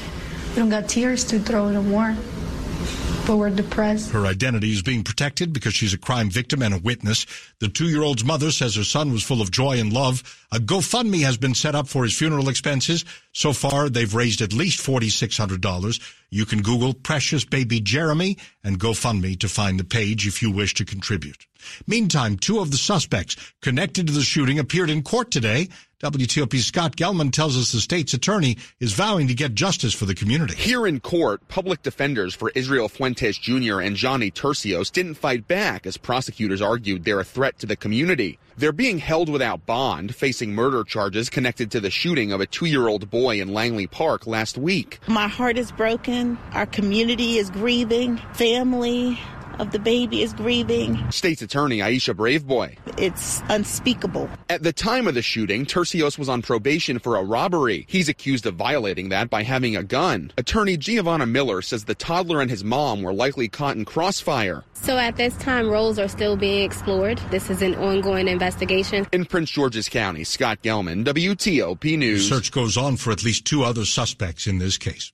We 0.51 0.57
don't 0.57 0.71
got 0.71 0.89
tears 0.89 1.25
to 1.27 1.39
throw 1.39 1.71
no 1.71 1.83
more, 1.83 2.17
but 3.27 3.37
we're 3.37 3.51
depressed. 3.51 4.11
Her 4.11 4.27
identity 4.27 4.73
is 4.73 4.83
being 4.83 5.05
protected 5.05 5.53
because 5.53 5.75
she's 5.75 5.95
a 5.95 5.99
crime 5.99 6.31
victim 6.31 6.63
and 6.63 6.75
a 6.75 6.79
witness. 6.79 7.27
The 7.61 7.69
two-year-old's 7.69 8.25
mother 8.25 8.51
says 8.51 8.75
her 8.77 8.85
son 8.85 9.13
was 9.13 9.23
full 9.23 9.43
of 9.43 9.51
joy 9.51 9.79
and 9.79 9.93
love. 9.93 10.23
A 10.51 10.59
GoFundMe 10.59 11.23
has 11.23 11.37
been 11.37 11.55
set 11.55 11.75
up 11.75 11.87
for 11.87 12.03
his 12.03 12.17
funeral 12.17 12.49
expenses. 12.49 13.05
So 13.33 13.53
far, 13.53 13.89
they've 13.89 14.13
raised 14.13 14.41
at 14.41 14.53
least 14.53 14.85
$4,600. 14.85 16.01
You 16.31 16.45
can 16.45 16.63
Google 16.63 16.95
Precious 16.95 17.45
Baby 17.45 17.81
Jeremy 17.81 18.37
and 18.65 18.79
GoFundMe 18.79 19.39
to 19.41 19.49
find 19.49 19.79
the 19.79 19.85
page 19.85 20.27
if 20.27 20.43
you 20.43 20.51
wish 20.51 20.75
to 20.75 20.85
contribute. 20.85 21.47
Meantime, 21.87 22.37
two 22.37 22.59
of 22.59 22.71
the 22.71 22.77
suspects 22.77 23.37
connected 23.63 24.07
to 24.07 24.13
the 24.13 24.23
shooting 24.23 24.59
appeared 24.59 24.91
in 24.91 25.03
court 25.03 25.31
today. 25.31 25.69
WTOP's 26.03 26.67
Scott 26.67 26.97
Gelman 26.97 27.31
tells 27.31 27.59
us 27.59 27.73
the 27.73 27.81
state's 27.81 28.15
attorney 28.15 28.57
is 28.81 28.95
vowing 28.95 29.29
to 29.29 29.35
get 29.35 29.55
justice 29.55 29.93
for 29.93 30.07
the 30.07 30.15
community. 30.15 30.55
Here 30.55 30.87
in 30.87 30.99
court, 30.99 31.47
public 31.49 31.83
defenders 31.83 32.35
for 32.35 32.51
Israel 32.55 32.89
Fuentes 32.89 33.37
Jr. 33.39 33.81
and 33.81 33.95
Johnny 33.95 34.31
Tercios 34.31 34.91
didn't 34.91 35.15
fight 35.15 35.47
back 35.47 35.87
as 35.87 35.99
prosecutors 35.99 36.63
argued 36.63 37.05
they're 37.05 37.21
a 37.21 37.25
threat 37.25 37.59
to 37.59 37.67
the 37.67 37.77
community. 37.77 38.39
They're 38.61 38.73
being 38.73 38.99
held 38.99 39.31
without 39.31 39.65
bond, 39.65 40.15
facing 40.15 40.55
murder 40.55 40.85
charges 40.85 41.31
connected 41.31 41.71
to 41.71 41.81
the 41.81 41.89
shooting 41.89 42.31
of 42.31 42.43
a 42.43 42.47
two-year-old 42.47 43.09
boy 43.09 43.41
in 43.41 43.55
Langley 43.55 43.87
Park 43.87 44.27
last 44.27 44.59
week. 44.59 44.99
My 45.09 45.29
heart 45.29 45.57
is 45.57 45.73
broken. 45.73 46.37
Our 46.53 46.67
community 46.67 47.39
is 47.39 47.49
grieving. 47.49 48.19
Family, 48.35 49.19
of 49.61 49.71
the 49.73 49.79
baby 49.79 50.23
is 50.23 50.33
grieving. 50.33 51.11
State's 51.11 51.43
Attorney 51.43 51.79
Aisha 51.79 52.15
Braveboy. 52.15 52.79
It's 52.99 53.43
unspeakable. 53.49 54.29
At 54.49 54.63
the 54.63 54.73
time 54.73 55.07
of 55.07 55.15
the 55.15 55.23
shooting, 55.23 55.67
Tercios 55.67 56.19
was 56.19 56.29
on 56.29 56.43
probation 56.43 56.99
for 56.99 57.17
a 57.17 57.23
robbery. 57.23 57.85
He's 57.89 58.09
accused 58.09 58.47
of 58.47 58.55
violating 58.55 59.11
that 59.11 59.29
by 59.29 59.43
having 59.43 59.77
a 59.77 59.83
gun. 59.83 60.33
Attorney 60.39 60.77
Giovanna 60.77 61.27
Miller 61.27 61.61
says 61.63 61.85
the 61.85 61.95
toddler 61.95 62.41
and 62.41 62.51
his 62.51 62.65
mom 62.65 63.03
were 63.03 63.13
likely 63.13 63.49
caught 63.49 63.77
in 63.77 63.85
crossfire. 63.85 64.65
So 64.73 64.97
at 64.97 65.17
this 65.17 65.37
time, 65.37 65.69
roles 65.69 65.99
are 65.99 66.09
still 66.09 66.37
being 66.37 66.65
explored. 66.65 67.19
This 67.31 67.51
is 67.51 67.61
an 67.61 67.75
ongoing 67.75 68.29
investigation. 68.29 69.07
In 69.13 69.27
Prince 69.27 69.51
George's 69.51 69.89
County, 69.89 70.25
Scott 70.25 70.63
Gelman, 70.63 71.05
WTOP 71.05 71.99
News. 71.99 72.27
Search 72.27 72.51
goes 72.51 72.77
on 72.79 72.97
for 72.97 73.13
at 73.13 73.23
least 73.23 73.45
two 73.45 73.63
other 73.63 73.85
suspects 73.85 74.47
in 74.47 74.59
this 74.59 74.79
case. 74.79 75.13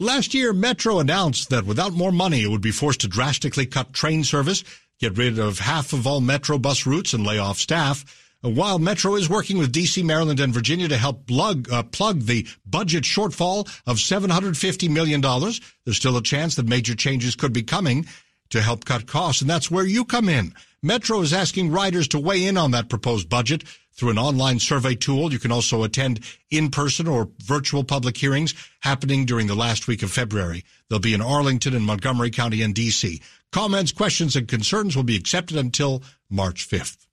Last 0.00 0.32
year, 0.32 0.52
Metro 0.52 1.00
announced 1.00 1.50
that 1.50 1.66
without 1.66 1.92
more 1.92 2.12
money, 2.12 2.44
it 2.44 2.48
would 2.48 2.60
be 2.60 2.70
forced 2.70 3.00
to 3.00 3.08
drastically 3.08 3.66
cut 3.66 3.92
train 3.92 4.22
service, 4.22 4.62
get 5.00 5.18
rid 5.18 5.40
of 5.40 5.58
half 5.58 5.92
of 5.92 6.06
all 6.06 6.20
Metro 6.20 6.56
bus 6.56 6.86
routes, 6.86 7.14
and 7.14 7.26
lay 7.26 7.40
off 7.40 7.58
staff. 7.58 8.04
While 8.40 8.78
Metro 8.78 9.16
is 9.16 9.28
working 9.28 9.58
with 9.58 9.72
DC, 9.72 10.04
Maryland, 10.04 10.38
and 10.38 10.54
Virginia 10.54 10.86
to 10.86 10.96
help 10.96 11.26
plug, 11.26 11.68
uh, 11.72 11.82
plug 11.82 12.20
the 12.20 12.46
budget 12.64 13.02
shortfall 13.02 13.66
of 13.88 13.96
$750 13.96 14.88
million, 14.88 15.20
there's 15.20 15.96
still 15.96 16.16
a 16.16 16.22
chance 16.22 16.54
that 16.54 16.68
major 16.68 16.94
changes 16.94 17.34
could 17.34 17.52
be 17.52 17.64
coming. 17.64 18.06
to 18.50 18.62
help 18.62 18.84
cut 18.84 19.06
costs, 19.06 19.42
and 19.42 19.50
that's 19.50 19.70
where 19.70 19.84
you 19.84 20.04
come 20.04 20.28
in. 20.28 20.54
Metro 20.82 21.20
is 21.22 21.32
asking 21.32 21.72
riders 21.72 22.06
to 22.06 22.20
weigh 22.20 22.44
in 22.44 22.56
on 22.56 22.70
that 22.70 22.88
proposed 22.88 23.28
budget 23.28 23.64
through 23.92 24.10
an 24.10 24.18
online 24.18 24.60
survey 24.60 24.94
tool. 24.94 25.32
You 25.32 25.40
can 25.40 25.50
also 25.50 25.82
attend 25.82 26.20
in-person 26.52 27.08
or 27.08 27.30
virtual 27.42 27.82
public 27.82 28.16
hearings 28.16 28.54
happening 28.80 29.26
during 29.26 29.48
the 29.48 29.56
last 29.56 29.88
week 29.88 30.04
of 30.04 30.12
February. 30.12 30.64
They'll 30.88 31.00
be 31.00 31.14
in 31.14 31.20
Arlington 31.20 31.74
and 31.74 31.84
Montgomery 31.84 32.30
County 32.30 32.62
and 32.62 32.76
DC. 32.76 33.20
Comments, 33.50 33.90
questions, 33.90 34.36
and 34.36 34.46
concerns 34.46 34.94
will 34.94 35.02
be 35.02 35.16
accepted 35.16 35.56
until 35.56 36.04
March 36.30 36.68
5th. 36.68 37.07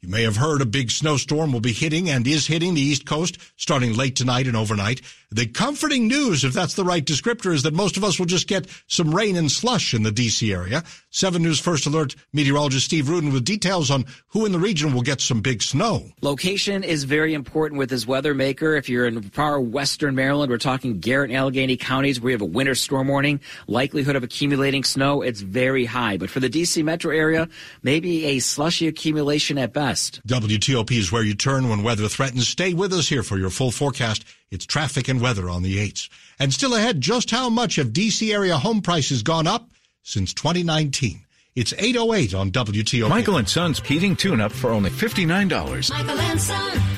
You 0.00 0.10
may 0.10 0.22
have 0.22 0.36
heard 0.36 0.60
a 0.60 0.66
big 0.66 0.90
snowstorm 0.90 1.52
will 1.52 1.60
be 1.60 1.72
hitting 1.72 2.10
and 2.10 2.26
is 2.26 2.46
hitting 2.46 2.74
the 2.74 2.80
East 2.80 3.06
Coast 3.06 3.38
starting 3.56 3.96
late 3.96 4.14
tonight 4.14 4.46
and 4.46 4.56
overnight. 4.56 5.00
The 5.32 5.46
comforting 5.46 6.06
news, 6.06 6.44
if 6.44 6.52
that's 6.52 6.74
the 6.74 6.84
right 6.84 7.04
descriptor, 7.04 7.52
is 7.52 7.64
that 7.64 7.74
most 7.74 7.96
of 7.96 8.04
us 8.04 8.18
will 8.18 8.26
just 8.26 8.46
get 8.46 8.68
some 8.86 9.12
rain 9.12 9.34
and 9.36 9.50
slush 9.50 9.92
in 9.92 10.04
the 10.04 10.12
DC 10.12 10.54
area. 10.54 10.84
7 11.10 11.42
News 11.42 11.58
First 11.58 11.86
Alert 11.86 12.14
meteorologist 12.32 12.84
Steve 12.84 13.08
Rudin 13.08 13.32
with 13.32 13.44
details 13.44 13.90
on 13.90 14.04
who 14.28 14.46
in 14.46 14.52
the 14.52 14.58
region 14.58 14.94
will 14.94 15.02
get 15.02 15.20
some 15.20 15.40
big 15.40 15.62
snow. 15.62 16.04
Location 16.20 16.84
is 16.84 17.04
very 17.04 17.34
important 17.34 17.78
with 17.78 17.90
this 17.90 18.06
weather 18.06 18.34
maker. 18.34 18.76
If 18.76 18.88
you're 18.88 19.06
in 19.06 19.22
far 19.22 19.60
western 19.60 20.14
Maryland, 20.14 20.50
we're 20.50 20.58
talking 20.58 21.00
Garrett 21.00 21.30
and 21.32 21.38
Allegany 21.38 21.80
counties 21.80 22.20
where 22.20 22.30
you 22.30 22.34
have 22.34 22.42
a 22.42 22.44
winter 22.44 22.76
storm 22.76 23.08
warning. 23.08 23.40
Likelihood 23.66 24.14
of 24.14 24.22
accumulating 24.22 24.84
snow, 24.84 25.22
it's 25.22 25.40
very 25.40 25.86
high. 25.86 26.18
But 26.18 26.30
for 26.30 26.38
the 26.38 26.50
DC 26.50 26.84
metro 26.84 27.12
area, 27.12 27.48
maybe 27.82 28.26
a 28.26 28.38
slushy 28.38 28.86
accumulation 28.86 29.58
at 29.58 29.72
best. 29.72 29.85
WTOP 30.26 30.90
is 30.92 31.12
where 31.12 31.22
you 31.22 31.34
turn 31.34 31.68
when 31.68 31.82
weather 31.82 32.08
threatens. 32.08 32.48
Stay 32.48 32.74
with 32.74 32.92
us 32.92 33.08
here 33.08 33.22
for 33.22 33.38
your 33.38 33.50
full 33.50 33.70
forecast. 33.70 34.24
It's 34.50 34.66
traffic 34.66 35.08
and 35.08 35.20
weather 35.20 35.48
on 35.48 35.62
the 35.62 35.78
8s. 35.78 36.08
And 36.38 36.52
still 36.52 36.74
ahead, 36.74 37.00
just 37.00 37.30
how 37.30 37.48
much 37.48 37.76
have 37.76 37.88
DC 37.88 38.32
area 38.32 38.56
home 38.56 38.82
prices 38.82 39.22
gone 39.22 39.46
up 39.46 39.70
since 40.02 40.34
2019? 40.34 41.24
It's 41.54 41.72
808 41.72 42.34
on 42.34 42.50
WTOP. 42.50 43.08
Michael 43.08 43.38
and 43.38 43.48
Son's 43.48 43.80
heating 43.80 44.14
tune-up 44.14 44.52
for 44.52 44.70
only 44.70 44.90
$59. 44.90 45.90
Michael 45.90 46.20
and 46.20 46.40
Son. 46.40 46.95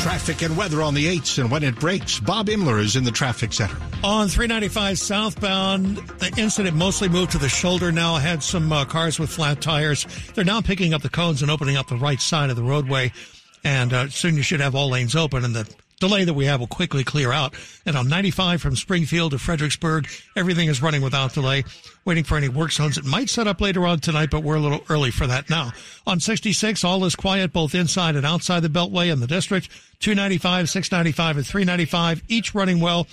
Traffic 0.00 0.42
and 0.42 0.56
weather 0.56 0.82
on 0.82 0.94
the 0.94 1.06
8s 1.18 1.38
and 1.38 1.50
when 1.50 1.62
it 1.62 1.78
breaks. 1.78 2.18
Bob 2.20 2.46
Imler 2.46 2.80
is 2.80 2.96
in 2.96 3.04
the 3.04 3.10
traffic 3.10 3.52
center. 3.52 3.76
On 4.02 4.28
395 4.28 4.98
southbound, 4.98 5.96
the 6.18 6.32
incident 6.38 6.74
mostly 6.76 7.08
moved 7.08 7.32
to 7.32 7.38
the 7.38 7.48
shoulder 7.48 7.92
now. 7.92 8.16
Had 8.16 8.42
some 8.42 8.72
uh, 8.72 8.84
cars 8.86 9.18
with 9.18 9.28
flat 9.28 9.60
tires. 9.60 10.06
They're 10.34 10.44
now 10.44 10.62
picking 10.62 10.94
up 10.94 11.02
the 11.02 11.10
cones 11.10 11.42
and 11.42 11.50
opening 11.50 11.76
up 11.76 11.88
the 11.88 11.96
right 11.96 12.20
side 12.20 12.48
of 12.48 12.56
the 12.56 12.62
roadway 12.62 13.12
and 13.64 13.92
uh, 13.92 14.08
soon 14.08 14.36
you 14.36 14.42
should 14.42 14.60
have 14.60 14.74
all 14.74 14.90
lanes 14.90 15.14
open 15.14 15.44
and 15.44 15.54
the 15.54 15.70
delay 16.00 16.24
that 16.24 16.34
we 16.34 16.46
have 16.46 16.58
will 16.58 16.66
quickly 16.66 17.04
clear 17.04 17.30
out. 17.30 17.54
And 17.86 17.96
on 17.96 18.08
95 18.08 18.60
from 18.60 18.74
Springfield 18.74 19.30
to 19.30 19.38
Fredericksburg, 19.38 20.08
everything 20.34 20.68
is 20.68 20.82
running 20.82 21.02
without 21.02 21.34
delay. 21.34 21.64
Waiting 22.04 22.24
for 22.24 22.36
any 22.36 22.48
work 22.48 22.72
zones. 22.72 22.96
that 22.96 23.04
might 23.04 23.28
set 23.28 23.46
up 23.46 23.60
later 23.60 23.86
on 23.86 24.00
tonight, 24.00 24.30
but 24.30 24.42
we're 24.42 24.56
a 24.56 24.60
little 24.60 24.80
early 24.88 25.10
for 25.10 25.26
that 25.26 25.48
now. 25.48 25.70
On 26.06 26.18
66, 26.18 26.82
all 26.82 27.04
is 27.04 27.14
quiet 27.14 27.52
both 27.52 27.74
inside 27.74 28.16
and 28.16 28.26
outside 28.26 28.60
the 28.60 28.68
Beltway 28.68 29.12
in 29.12 29.20
the 29.20 29.26
district. 29.26 29.68
295, 30.00 30.70
695, 30.70 31.36
and 31.36 31.46
395, 31.46 32.22
each 32.28 32.54
running 32.54 32.80
well. 32.80 33.06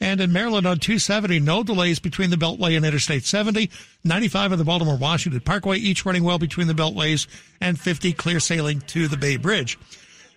And 0.00 0.20
in 0.20 0.32
Maryland 0.32 0.66
on 0.66 0.78
270, 0.78 1.40
no 1.40 1.62
delays 1.62 1.98
between 1.98 2.28
the 2.28 2.36
Beltway 2.36 2.76
and 2.76 2.84
Interstate 2.84 3.24
70. 3.24 3.70
95 4.04 4.52
and 4.52 4.60
the 4.60 4.64
Baltimore 4.64 4.98
Washington 4.98 5.40
Parkway, 5.40 5.78
each 5.78 6.04
running 6.04 6.24
well 6.24 6.38
between 6.38 6.66
the 6.66 6.74
Beltways, 6.74 7.26
and 7.60 7.80
50 7.80 8.12
clear 8.12 8.40
sailing 8.40 8.80
to 8.82 9.08
the 9.08 9.16
Bay 9.16 9.38
Bridge. 9.38 9.78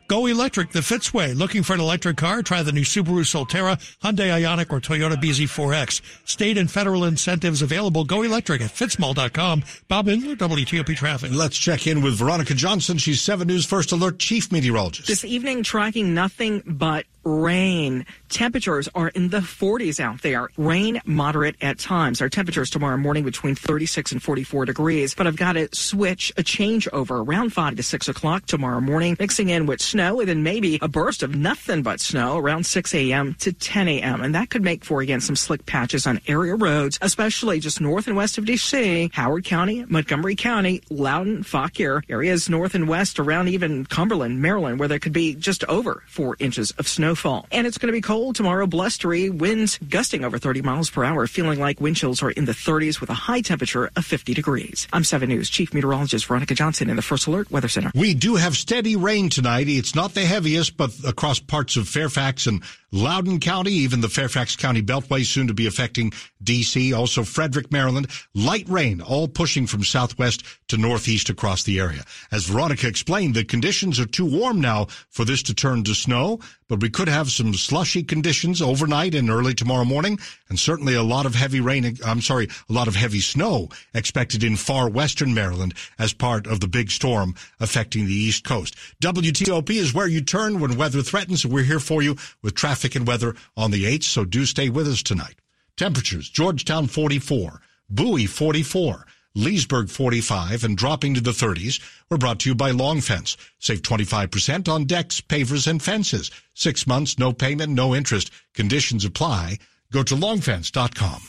Go 0.07 0.25
electric 0.25 0.71
the 0.71 0.79
Fitzway. 0.79 1.35
Looking 1.35 1.63
for 1.63 1.73
an 1.73 1.81
electric 1.81 2.15
car? 2.15 2.41
Try 2.41 2.63
the 2.63 2.71
new 2.71 2.83
Subaru 2.83 3.25
Solterra, 3.25 3.75
Hyundai 4.01 4.41
Ioniq, 4.41 4.71
or 4.71 4.79
Toyota 4.79 5.15
BZ4X. 5.15 6.01
State 6.25 6.57
and 6.57 6.71
federal 6.71 7.03
incentives 7.03 7.61
available. 7.61 8.05
Go 8.05 8.23
electric 8.23 8.61
at 8.61 8.71
fitzmall.com. 8.71 9.63
Bob 9.89 10.07
Imler, 10.07 10.37
WTOP 10.37 10.95
Traffic. 10.95 11.31
Let's 11.33 11.57
check 11.57 11.87
in 11.87 12.01
with 12.01 12.17
Veronica 12.17 12.53
Johnson. 12.53 12.97
She's 12.97 13.21
7 13.21 13.45
News 13.45 13.65
First 13.65 13.91
Alert 13.91 14.17
Chief 14.19 14.49
Meteorologist. 14.49 15.09
This 15.09 15.25
evening, 15.25 15.63
tracking 15.63 16.13
nothing 16.13 16.63
but 16.65 17.05
rain. 17.25 18.05
Temperatures 18.29 18.87
are 18.95 19.09
in 19.09 19.27
the 19.27 19.39
40s 19.39 19.99
out 19.99 20.21
there. 20.21 20.47
Rain 20.55 21.01
moderate 21.05 21.57
at 21.59 21.77
times. 21.77 22.21
Our 22.21 22.29
temperatures 22.29 22.69
tomorrow 22.69 22.95
morning 22.95 23.25
between 23.25 23.55
36 23.55 24.13
and 24.13 24.23
44 24.23 24.63
degrees. 24.63 25.13
But 25.13 25.27
I've 25.27 25.35
got 25.35 25.53
to 25.53 25.67
switch 25.73 26.31
a 26.37 26.43
changeover 26.43 27.27
around 27.27 27.51
5 27.51 27.75
to 27.75 27.83
6 27.83 28.07
o'clock 28.07 28.45
tomorrow 28.45 28.79
morning, 28.79 29.17
mixing 29.19 29.49
in 29.49 29.65
with 29.65 29.81
snow 29.81 29.96
and 29.99 30.29
then 30.29 30.43
maybe 30.43 30.79
a 30.81 30.87
burst 30.87 31.23
of 31.23 31.35
nothing 31.35 31.83
but 31.83 31.99
snow 31.99 32.37
around 32.37 32.65
6 32.65 32.93
a.m. 32.93 33.35
to 33.39 33.51
10 33.51 33.87
a.m. 33.87 34.21
And 34.21 34.35
that 34.35 34.49
could 34.49 34.63
make 34.63 34.85
for 34.85 35.01
again 35.01 35.21
some 35.21 35.35
slick 35.35 35.65
patches 35.65 36.05
on 36.05 36.21
area 36.27 36.55
roads, 36.55 36.97
especially 37.01 37.59
just 37.59 37.81
north 37.81 38.07
and 38.07 38.15
west 38.15 38.37
of 38.37 38.45
D.C., 38.45 39.11
Howard 39.13 39.45
County, 39.45 39.85
Montgomery 39.85 40.35
County, 40.35 40.81
Loudoun, 40.89 41.43
Fauquier, 41.43 42.03
areas 42.09 42.49
north 42.49 42.75
and 42.75 42.87
west 42.87 43.19
around 43.19 43.47
even 43.47 43.85
Cumberland, 43.85 44.41
Maryland, 44.41 44.79
where 44.79 44.87
there 44.87 44.99
could 44.99 45.13
be 45.13 45.33
just 45.33 45.63
over 45.65 46.03
four 46.07 46.35
inches 46.39 46.71
of 46.71 46.87
snowfall. 46.87 47.47
And 47.51 47.65
it's 47.65 47.77
going 47.77 47.87
to 47.87 47.93
be 47.93 48.01
cold 48.01 48.35
tomorrow, 48.35 48.67
blustery, 48.67 49.29
winds 49.29 49.77
gusting 49.89 50.23
over 50.23 50.37
30 50.37 50.61
miles 50.61 50.89
per 50.89 51.03
hour, 51.03 51.27
feeling 51.27 51.59
like 51.59 51.81
wind 51.81 51.95
chills 51.95 52.21
are 52.21 52.31
in 52.31 52.45
the 52.45 52.51
30s 52.51 53.01
with 53.01 53.09
a 53.09 53.13
high 53.13 53.41
temperature 53.41 53.89
of 53.95 54.05
50 54.05 54.33
degrees. 54.33 54.87
I'm 54.93 55.03
7 55.03 55.27
News 55.27 55.49
Chief 55.49 55.73
Meteorologist 55.73 56.25
Veronica 56.25 56.53
Johnson 56.53 56.89
in 56.89 56.95
the 56.95 57.01
First 57.01 57.27
Alert 57.27 57.51
Weather 57.51 57.67
Center. 57.67 57.91
We 57.95 58.13
do 58.13 58.35
have 58.35 58.55
steady 58.55 58.95
rain 58.95 59.29
tonight. 59.29 59.67
It's 59.67 59.86
not 59.95 60.13
the 60.13 60.25
heaviest, 60.25 60.77
but 60.77 60.91
across 61.05 61.39
parts 61.39 61.77
of 61.77 61.87
Fairfax 61.87 62.47
and 62.47 62.63
Loudoun 62.91 63.39
County, 63.39 63.71
even 63.71 64.01
the 64.01 64.09
Fairfax 64.09 64.55
County 64.55 64.81
Beltway 64.81 65.25
soon 65.25 65.47
to 65.47 65.53
be 65.53 65.67
affecting 65.67 66.11
DC, 66.43 66.97
also 66.97 67.23
Frederick, 67.23 67.71
Maryland. 67.71 68.07
Light 68.33 68.67
rain, 68.69 69.01
all 69.01 69.27
pushing 69.27 69.67
from 69.67 69.83
southwest 69.83 70.43
to 70.69 70.77
northeast 70.77 71.29
across 71.29 71.63
the 71.63 71.79
area. 71.79 72.03
As 72.31 72.45
Veronica 72.45 72.87
explained, 72.87 73.35
the 73.35 73.43
conditions 73.43 73.99
are 73.99 74.05
too 74.05 74.25
warm 74.25 74.61
now 74.61 74.87
for 75.09 75.25
this 75.25 75.43
to 75.43 75.53
turn 75.53 75.83
to 75.83 75.93
snow, 75.93 76.39
but 76.67 76.81
we 76.81 76.89
could 76.89 77.07
have 77.07 77.31
some 77.31 77.53
slushy 77.53 78.03
conditions 78.03 78.61
overnight 78.61 79.15
and 79.15 79.29
early 79.29 79.53
tomorrow 79.53 79.85
morning, 79.85 80.19
and 80.49 80.59
certainly 80.59 80.93
a 80.93 81.03
lot 81.03 81.25
of 81.25 81.35
heavy 81.35 81.59
rain, 81.59 81.97
I'm 82.05 82.21
sorry, 82.21 82.47
a 82.69 82.73
lot 82.73 82.87
of 82.87 82.95
heavy 82.95 83.21
snow 83.21 83.69
expected 83.93 84.43
in 84.43 84.55
far 84.55 84.89
western 84.89 85.33
Maryland 85.33 85.73
as 85.97 86.13
part 86.13 86.47
of 86.47 86.59
the 86.59 86.67
big 86.67 86.91
storm 86.91 87.35
affecting 87.59 88.05
the 88.05 88.13
east 88.13 88.43
coast. 88.43 88.75
WTOP 89.01 89.69
is 89.69 89.93
where 89.93 90.07
you 90.07 90.21
turn 90.21 90.59
when 90.59 90.77
weather 90.77 91.01
threatens. 91.01 91.43
And 91.43 91.53
we're 91.53 91.63
here 91.63 91.79
for 91.79 92.01
you 92.01 92.15
with 92.41 92.55
traffic 92.55 92.95
and 92.95 93.07
weather 93.07 93.35
on 93.55 93.71
the 93.71 93.85
8th, 93.85 94.03
so 94.03 94.25
do 94.25 94.45
stay 94.45 94.69
with 94.69 94.87
us 94.87 95.03
tonight. 95.03 95.35
Temperatures, 95.75 96.29
Georgetown 96.29 96.87
44, 96.87 97.61
Bowie 97.89 98.25
44, 98.25 99.05
Leesburg 99.37 99.87
45 99.91 100.63
and 100.63 100.75
dropping 100.75 101.13
to 101.13 101.21
the 101.21 101.29
30s 101.29 101.79
were 102.09 102.17
brought 102.17 102.39
to 102.39 102.49
you 102.49 102.55
by 102.55 102.71
Long 102.71 103.01
Fence. 103.01 103.37
Save 103.59 103.83
25% 103.83 104.67
on 104.67 104.85
decks, 104.85 105.21
pavers, 105.21 105.67
and 105.67 105.81
fences. 105.81 106.31
Six 106.55 106.87
months, 106.87 107.19
no 107.19 107.31
payment, 107.31 107.71
no 107.71 107.93
interest. 107.93 108.31
Conditions 108.55 109.05
apply. 109.05 109.59
Go 109.91 110.01
to 110.01 110.15
longfence.com. 110.15 111.21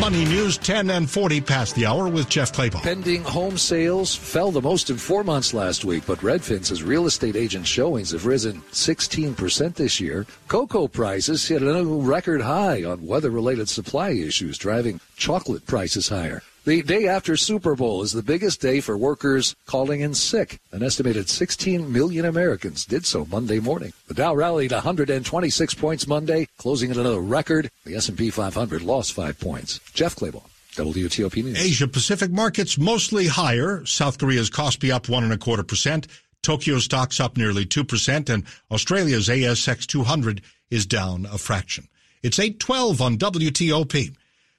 Money 0.00 0.26
News 0.26 0.58
10 0.58 0.90
and 0.90 1.08
40 1.08 1.40
past 1.40 1.74
the 1.76 1.86
hour 1.86 2.08
with 2.10 2.28
Jeff 2.28 2.52
Clabaugh. 2.52 2.82
Pending 2.82 3.22
home 3.22 3.56
sales 3.56 4.14
fell 4.14 4.50
the 4.50 4.60
most 4.60 4.90
in 4.90 4.98
four 4.98 5.24
months 5.24 5.54
last 5.54 5.82
week, 5.86 6.04
but 6.06 6.18
Redfin 6.18 6.62
says 6.62 6.82
real 6.82 7.06
estate 7.06 7.36
agent 7.36 7.66
showings 7.66 8.10
have 8.10 8.26
risen 8.26 8.60
16% 8.72 9.74
this 9.76 9.98
year. 9.98 10.26
Cocoa 10.48 10.88
prices 10.88 11.48
hit 11.48 11.62
a 11.62 11.64
new 11.64 12.02
record 12.02 12.42
high 12.42 12.84
on 12.84 13.06
weather 13.06 13.30
related 13.30 13.70
supply 13.70 14.10
issues, 14.10 14.58
driving 14.58 15.00
chocolate 15.16 15.64
prices 15.64 16.10
higher. 16.10 16.42
The 16.64 16.80
day 16.80 17.06
after 17.06 17.36
Super 17.36 17.76
Bowl 17.76 18.00
is 18.00 18.12
the 18.12 18.22
biggest 18.22 18.58
day 18.62 18.80
for 18.80 18.96
workers 18.96 19.54
calling 19.66 20.00
in 20.00 20.14
sick. 20.14 20.58
An 20.72 20.82
estimated 20.82 21.28
16 21.28 21.92
million 21.92 22.24
Americans 22.24 22.86
did 22.86 23.04
so 23.04 23.26
Monday 23.26 23.60
morning. 23.60 23.92
The 24.08 24.14
Dow 24.14 24.34
rallied 24.34 24.72
126 24.72 25.74
points 25.74 26.06
Monday, 26.06 26.48
closing 26.56 26.90
at 26.90 26.96
another 26.96 27.20
record. 27.20 27.70
The 27.84 27.96
S&P 27.96 28.30
500 28.30 28.80
lost 28.80 29.12
5 29.12 29.38
points. 29.38 29.78
Jeff 29.92 30.16
Clabaugh. 30.16 30.48
WTOP 30.76 31.44
News. 31.44 31.62
Asia 31.62 31.86
Pacific 31.86 32.30
markets 32.30 32.78
mostly 32.78 33.26
higher. 33.26 33.84
South 33.84 34.16
Korea's 34.16 34.48
Kospi 34.48 34.90
up 34.90 35.06
one 35.06 35.22
and 35.22 35.34
a 35.34 35.38
quarter 35.38 35.64
percent. 35.64 36.06
Tokyo 36.40 36.78
stocks 36.78 37.20
up 37.20 37.36
nearly 37.36 37.66
2% 37.66 38.30
and 38.30 38.44
Australia's 38.70 39.28
ASX 39.28 39.86
200 39.86 40.40
is 40.70 40.86
down 40.86 41.26
a 41.26 41.36
fraction. 41.36 41.88
It's 42.22 42.38
812 42.38 43.02
on 43.02 43.18
WTOP. 43.18 44.16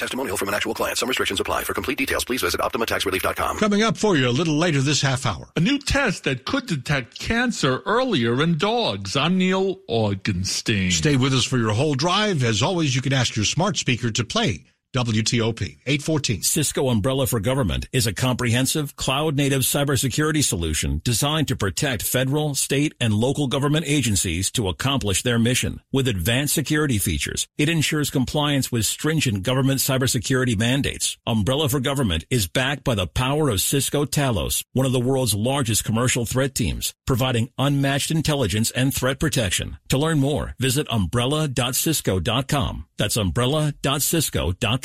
Testimonial 0.02 0.36
from 0.36 0.48
an 0.48 0.56
actual 0.56 0.74
client. 0.74 0.98
Some 0.98 1.10
restrictions 1.10 1.40
apply. 1.40 1.64
For 1.64 1.76
complete 1.76 2.00
details, 2.00 2.26
please 2.26 2.42
visit 2.42 2.60
OptimaTaxRelief.com. 2.60 3.60
Coming 3.60 3.84
up 3.84 3.98
for 3.98 4.18
you 4.18 4.28
a 4.28 4.32
little 4.32 4.56
later 4.56 4.82
this 4.82 5.04
half 5.04 5.28
hour. 5.28 5.50
A 5.56 5.60
new 5.60 5.78
test 5.78 6.24
that 6.24 6.44
could 6.44 6.66
detect 6.66 7.20
cancer 7.20 7.84
earlier 7.86 8.42
in 8.42 8.58
dogs. 8.58 9.16
I'm 9.16 9.38
Neil 9.38 9.76
Augenstein. 9.88 10.92
Stay 10.92 11.18
with 11.18 11.34
us 11.34 11.46
for 11.46 11.60
your 11.60 11.74
whole 11.74 11.94
drive. 11.94 12.44
As 12.44 12.64
always, 12.64 12.96
you 12.96 13.04
can 13.04 13.14
ask 13.14 13.36
your 13.36 13.46
smart 13.46 13.78
speaker 13.78 14.10
to 14.10 14.24
play 14.24 14.66
WTOP 14.94 15.62
814. 15.86 16.44
Cisco 16.44 16.90
Umbrella 16.90 17.26
for 17.26 17.40
Government 17.40 17.88
is 17.94 18.06
a 18.06 18.14
comprehensive 18.14 18.98
cloud 18.98 19.38
native 19.38 19.62
cybersecurity 19.62 20.44
solution 20.44 21.00
designed 21.06 21.48
to 21.48 21.56
protect 21.56 22.04
federal, 22.04 22.56
state, 22.56 22.94
and 23.00 23.14
local 23.14 23.48
government 23.48 23.86
agencies 23.88 24.52
to 24.52 24.68
accomplish 24.68 25.24
their 25.24 25.40
mission. 25.40 25.80
With 25.94 26.10
advanced 26.10 26.54
security 26.54 26.98
features, 26.98 27.48
it 27.58 27.70
ensures 27.70 28.10
compliance 28.10 28.70
with 28.70 28.86
stringent 28.86 29.44
government 29.44 29.80
cybersecurity 29.80 30.60
mandates. 30.60 31.18
Umbrella 31.26 31.70
for 31.70 31.80
Government 31.80 32.26
is 32.30 32.48
backed 32.48 32.84
by 32.84 32.96
the 32.96 33.08
power 33.08 33.48
of 33.48 33.62
Cisco 33.62 34.04
Talos, 34.04 34.66
one 34.74 34.86
of 34.86 34.92
the 34.92 35.00
world's 35.00 35.34
largest 35.34 35.86
commercial 35.86 36.26
threat 36.26 36.54
teams, 36.54 36.94
providing 37.08 37.50
unmatched 37.58 38.12
intelligence 38.12 38.72
and 38.72 38.94
threat 38.94 39.22
protection. 39.22 39.78
To 39.88 39.98
learn 39.98 40.20
more, 40.20 40.54
visit 40.60 40.86
umbrella.cisco.com. 40.92 42.88
That's 42.98 43.16
umbrella.cisco.com. 43.18 44.81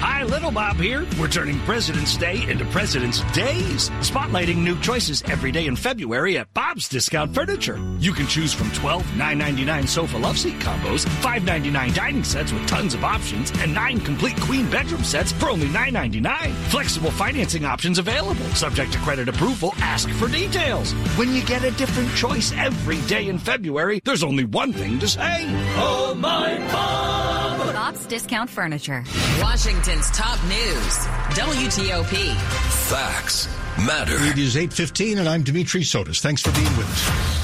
Hi, 0.00 0.22
Little 0.22 0.52
Bob 0.52 0.76
here. 0.76 1.04
We're 1.18 1.28
turning 1.28 1.58
President's 1.60 2.16
Day 2.16 2.48
into 2.48 2.64
President's 2.66 3.20
Days, 3.32 3.90
spotlighting 4.00 4.58
new 4.58 4.78
choices 4.80 5.22
every 5.22 5.50
day 5.50 5.66
in 5.66 5.74
February 5.74 6.38
at 6.38 6.52
Bob's 6.54 6.88
Discount 6.88 7.34
Furniture. 7.34 7.78
You 7.98 8.12
can 8.12 8.26
choose 8.26 8.52
from 8.52 8.70
12 8.72 9.02
$9.99 9.02 9.88
sofa 9.88 10.16
love 10.16 10.38
seat 10.38 10.58
combos, 10.60 11.04
$5.99 11.20 11.94
dining 11.94 12.22
sets 12.22 12.52
with 12.52 12.66
tons 12.68 12.94
of 12.94 13.02
options, 13.02 13.50
and 13.58 13.74
9 13.74 14.00
complete 14.00 14.40
queen 14.40 14.70
bedroom 14.70 15.02
sets 15.02 15.32
for 15.32 15.50
only 15.50 15.66
$9.99. 15.68 16.52
Flexible 16.70 17.10
financing 17.10 17.64
options 17.64 17.98
available. 17.98 18.44
Subject 18.54 18.92
to 18.92 18.98
credit 19.00 19.28
approval, 19.28 19.72
ask 19.78 20.08
for 20.10 20.28
details. 20.28 20.92
When 21.16 21.34
you 21.34 21.44
get 21.44 21.64
a 21.64 21.72
different 21.72 22.14
choice 22.14 22.52
every 22.52 23.00
day 23.08 23.28
in 23.28 23.38
February, 23.38 24.00
there's 24.04 24.22
only 24.22 24.44
one 24.44 24.72
thing 24.72 25.00
to 25.00 25.08
say. 25.08 25.44
Oh, 25.76 26.14
my 26.16 26.58
Bob! 26.70 27.07
Bob's 28.08 28.22
Discount 28.22 28.50
Furniture. 28.50 29.04
Washington's 29.40 30.10
top 30.10 30.42
news. 30.44 30.98
WTOP. 31.36 32.34
Facts 32.88 33.48
matter. 33.84 34.16
It 34.30 34.38
is 34.38 34.56
8.15 34.56 35.18
and 35.18 35.28
I'm 35.28 35.42
Dimitri 35.42 35.82
Sotis. 35.82 36.20
Thanks 36.20 36.42
for 36.42 36.52
being 36.52 36.76
with 36.76 36.88
us. 36.90 37.37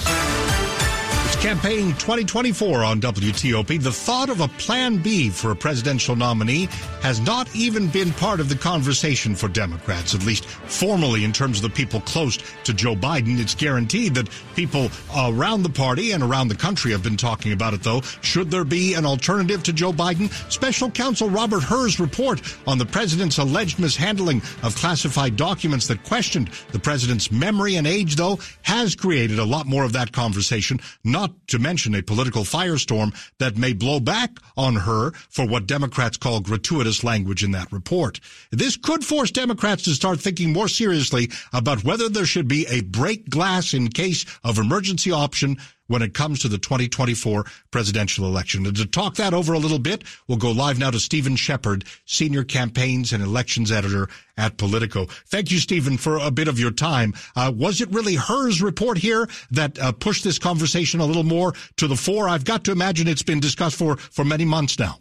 Campaign 1.45 1.89
2024 1.99 2.83
on 2.83 3.03
WTOP. 3.03 3.83
The 3.83 3.93
thought 3.93 4.31
of 4.31 4.41
a 4.41 4.49
plan 4.49 4.97
B 4.97 5.29
for 5.29 5.51
a 5.51 5.55
presidential 5.55 6.17
nominee 6.17 6.71
has 7.03 7.21
not 7.21 7.55
even 7.55 7.87
been 7.89 8.13
part 8.13 8.41
of 8.41 8.49
the 8.49 8.57
conversation 8.57 9.35
for 9.35 9.49
Democrats, 9.49 10.15
at 10.15 10.25
least 10.25 10.47
formally 10.47 11.23
in 11.23 11.35
terms 11.35 11.59
of 11.59 11.65
the 11.65 11.69
people 11.69 12.01
close 12.01 12.39
to 12.65 12.73
Joe 12.73 12.97
Biden. 12.97 13.39
It's 13.39 13.55
guaranteed 13.55 14.15
that 14.15 14.31
people 14.57 14.89
around 15.15 15.65
the 15.65 15.69
party 15.69 16.13
and 16.13 16.23
around 16.23 16.49
the 16.49 16.55
country 16.55 16.93
have 16.93 17.03
been 17.03 17.19
talking 17.19 17.53
about 17.53 17.75
it, 17.75 17.83
though. 17.83 18.01
Should 18.23 18.51
there 18.51 18.65
be 18.65 18.95
an 18.95 19.05
alternative 19.05 19.63
to 19.65 19.75
Joe 19.75 19.93
Biden? 19.93 20.33
Special 20.51 20.91
counsel 20.91 21.29
Robert 21.29 21.63
Hur's 21.63 22.01
report 22.01 22.41
on 22.67 22.79
the 22.79 22.87
president's 22.87 23.37
alleged 23.37 23.79
mishandling 23.79 24.41
of 24.63 24.75
classified 24.77 25.37
documents 25.37 25.89
that 25.89 26.05
questioned 26.05 26.49
the 26.73 26.79
president's 26.79 27.31
memory 27.31 27.77
and 27.77 27.87
age, 27.87 28.17
though, 28.17 28.39
has 28.63 28.97
created 28.97 29.39
a 29.39 29.45
lot 29.45 29.67
more 29.67 29.85
of 29.85 29.93
that 29.93 30.11
conversation, 30.11 30.81
not 31.05 31.34
to 31.49 31.59
mention 31.59 31.95
a 31.95 32.03
political 32.03 32.43
firestorm 32.43 33.15
that 33.39 33.57
may 33.57 33.73
blow 33.73 34.01
back 34.01 34.31
on 34.57 34.77
Hur 34.77 35.13
for 35.31 35.47
what 35.47 35.67
Democrats 35.67 36.17
call 36.17 36.41
gratuitous 36.41 37.05
language 37.05 37.45
in 37.45 37.53
that 37.53 37.71
report. 37.73 38.21
This 38.51 38.77
could 38.77 39.05
force 39.05 39.31
Democrats 39.31 39.85
to 39.85 39.95
start 39.95 40.21
thinking 40.21 40.53
more 40.53 40.69
seriously 40.69 41.31
about 41.53 41.85
whether 41.85 42.09
there 42.09 42.27
should 42.27 42.49
be 42.49 42.67
a 42.69 42.83
break 42.83 43.29
glass 43.29 43.75
in 43.75 43.89
case 43.89 44.25
of 44.43 44.59
emergency 44.59 45.13
option 45.13 45.59
when 45.87 46.03
it 46.03 46.15
comes 46.15 46.41
to 46.41 46.49
the 46.49 46.59
2024 46.59 47.45
presidential 47.71 48.27
election. 48.27 48.67
And 48.67 48.77
to 48.77 48.87
talk 48.87 49.17
that 49.17 49.35
over 49.35 49.53
a 49.53 49.59
little 49.59 49.79
bit, 49.79 50.05
we'll 50.29 50.39
go 50.39 50.51
live 50.51 50.79
now 50.79 50.91
to 50.91 51.01
Stephen 51.01 51.37
Shepard, 51.37 51.85
Senior 52.07 52.45
Campaigns 52.45 53.13
and 53.13 53.23
Elections 53.23 53.71
Editor 53.71 54.09
at 54.37 54.57
Politico. 54.57 55.07
Thank 55.27 55.51
you, 55.51 55.59
Stephen, 55.59 55.97
for 55.97 56.19
a 56.19 56.31
bit 56.31 56.49
of 56.49 56.59
your 56.59 56.71
time. 56.71 57.15
Uh, 57.37 57.53
was 57.55 57.81
it 57.81 57.91
really 57.91 58.15
Hur's 58.15 58.63
report 58.63 58.99
here 58.99 59.29
that 59.51 59.79
uh, 59.79 59.93
pushed 59.93 60.25
this 60.25 60.39
conversation 60.39 61.01
a 61.01 61.07
little 61.07 61.25
more 61.25 61.55
to 61.77 61.87
the 61.87 61.97
fore? 61.97 62.29
I've 62.29 62.45
got 62.45 62.65
to 62.65 62.73
imagine 62.73 63.09
it's 63.09 63.23
been 63.23 63.41
discussed 63.41 63.77
for, 63.77 63.97
for 63.97 64.25
many 64.25 64.45
months 64.45 64.79
now. 64.79 64.99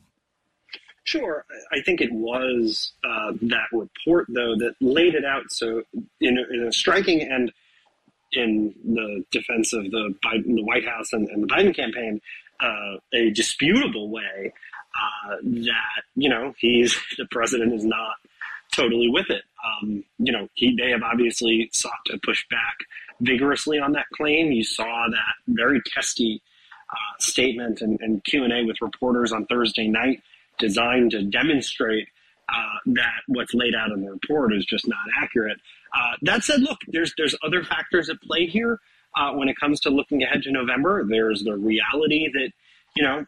Sure. 1.05 1.45
I 1.71 1.81
think 1.81 1.99
it 1.99 2.11
was 2.13 2.93
uh, 3.03 3.33
that 3.41 3.67
report, 3.73 4.27
though, 4.29 4.55
that 4.57 4.75
laid 4.79 5.15
it 5.15 5.25
out 5.25 5.43
so 5.51 5.83
in 6.21 6.37
a, 6.37 6.53
in 6.53 6.67
a 6.67 6.71
striking 6.71 7.21
and 7.21 7.51
in 8.35 8.73
the 8.83 9.23
defense 9.31 9.73
of 9.73 9.83
the 9.83 10.15
Biden, 10.23 10.55
the 10.55 10.63
White 10.63 10.85
House 10.85 11.13
and, 11.13 11.27
and 11.29 11.43
the 11.43 11.47
Biden 11.47 11.75
campaign, 11.75 12.21
uh, 12.59 12.97
a 13.13 13.29
disputable 13.31 14.09
way 14.09 14.53
uh, 14.95 15.35
that 15.43 16.03
you 16.15 16.29
know 16.29 16.53
he's 16.57 16.95
the 17.17 17.25
president 17.31 17.73
is 17.73 17.85
not 17.85 18.15
totally 18.75 19.09
with 19.09 19.29
it. 19.29 19.43
Um, 19.63 20.03
you 20.17 20.31
know, 20.31 20.49
he, 20.55 20.75
they 20.75 20.89
have 20.91 21.03
obviously 21.03 21.69
sought 21.73 21.93
to 22.07 22.17
push 22.23 22.45
back 22.49 22.77
vigorously 23.21 23.79
on 23.79 23.91
that 23.93 24.07
claim. 24.13 24.51
You 24.51 24.63
saw 24.63 25.05
that 25.09 25.35
very 25.47 25.81
testy 25.93 26.41
uh, 26.89 27.17
statement 27.19 27.81
and, 27.81 27.99
and 28.01 28.23
Q 28.23 28.43
and 28.43 28.53
A 28.53 28.63
with 28.65 28.81
reporters 28.81 29.31
on 29.31 29.45
Thursday 29.45 29.87
night, 29.87 30.21
designed 30.59 31.11
to 31.11 31.23
demonstrate 31.23 32.07
uh, 32.49 32.77
that 32.87 33.21
what's 33.27 33.53
laid 33.53 33.73
out 33.75 33.91
in 33.91 34.03
the 34.03 34.11
report 34.11 34.53
is 34.53 34.65
just 34.65 34.87
not 34.87 34.99
accurate. 35.21 35.57
Uh, 35.93 36.15
that 36.23 36.43
said, 36.43 36.61
look, 36.61 36.79
there's 36.87 37.13
there's 37.17 37.35
other 37.43 37.63
factors 37.63 38.09
at 38.09 38.21
play 38.21 38.47
here 38.47 38.79
uh, 39.15 39.31
when 39.33 39.47
it 39.47 39.55
comes 39.59 39.79
to 39.81 39.89
looking 39.89 40.23
ahead 40.23 40.41
to 40.43 40.51
November. 40.51 41.05
There's 41.07 41.43
the 41.43 41.55
reality 41.55 42.29
that 42.33 42.51
you 42.95 43.03
know, 43.03 43.25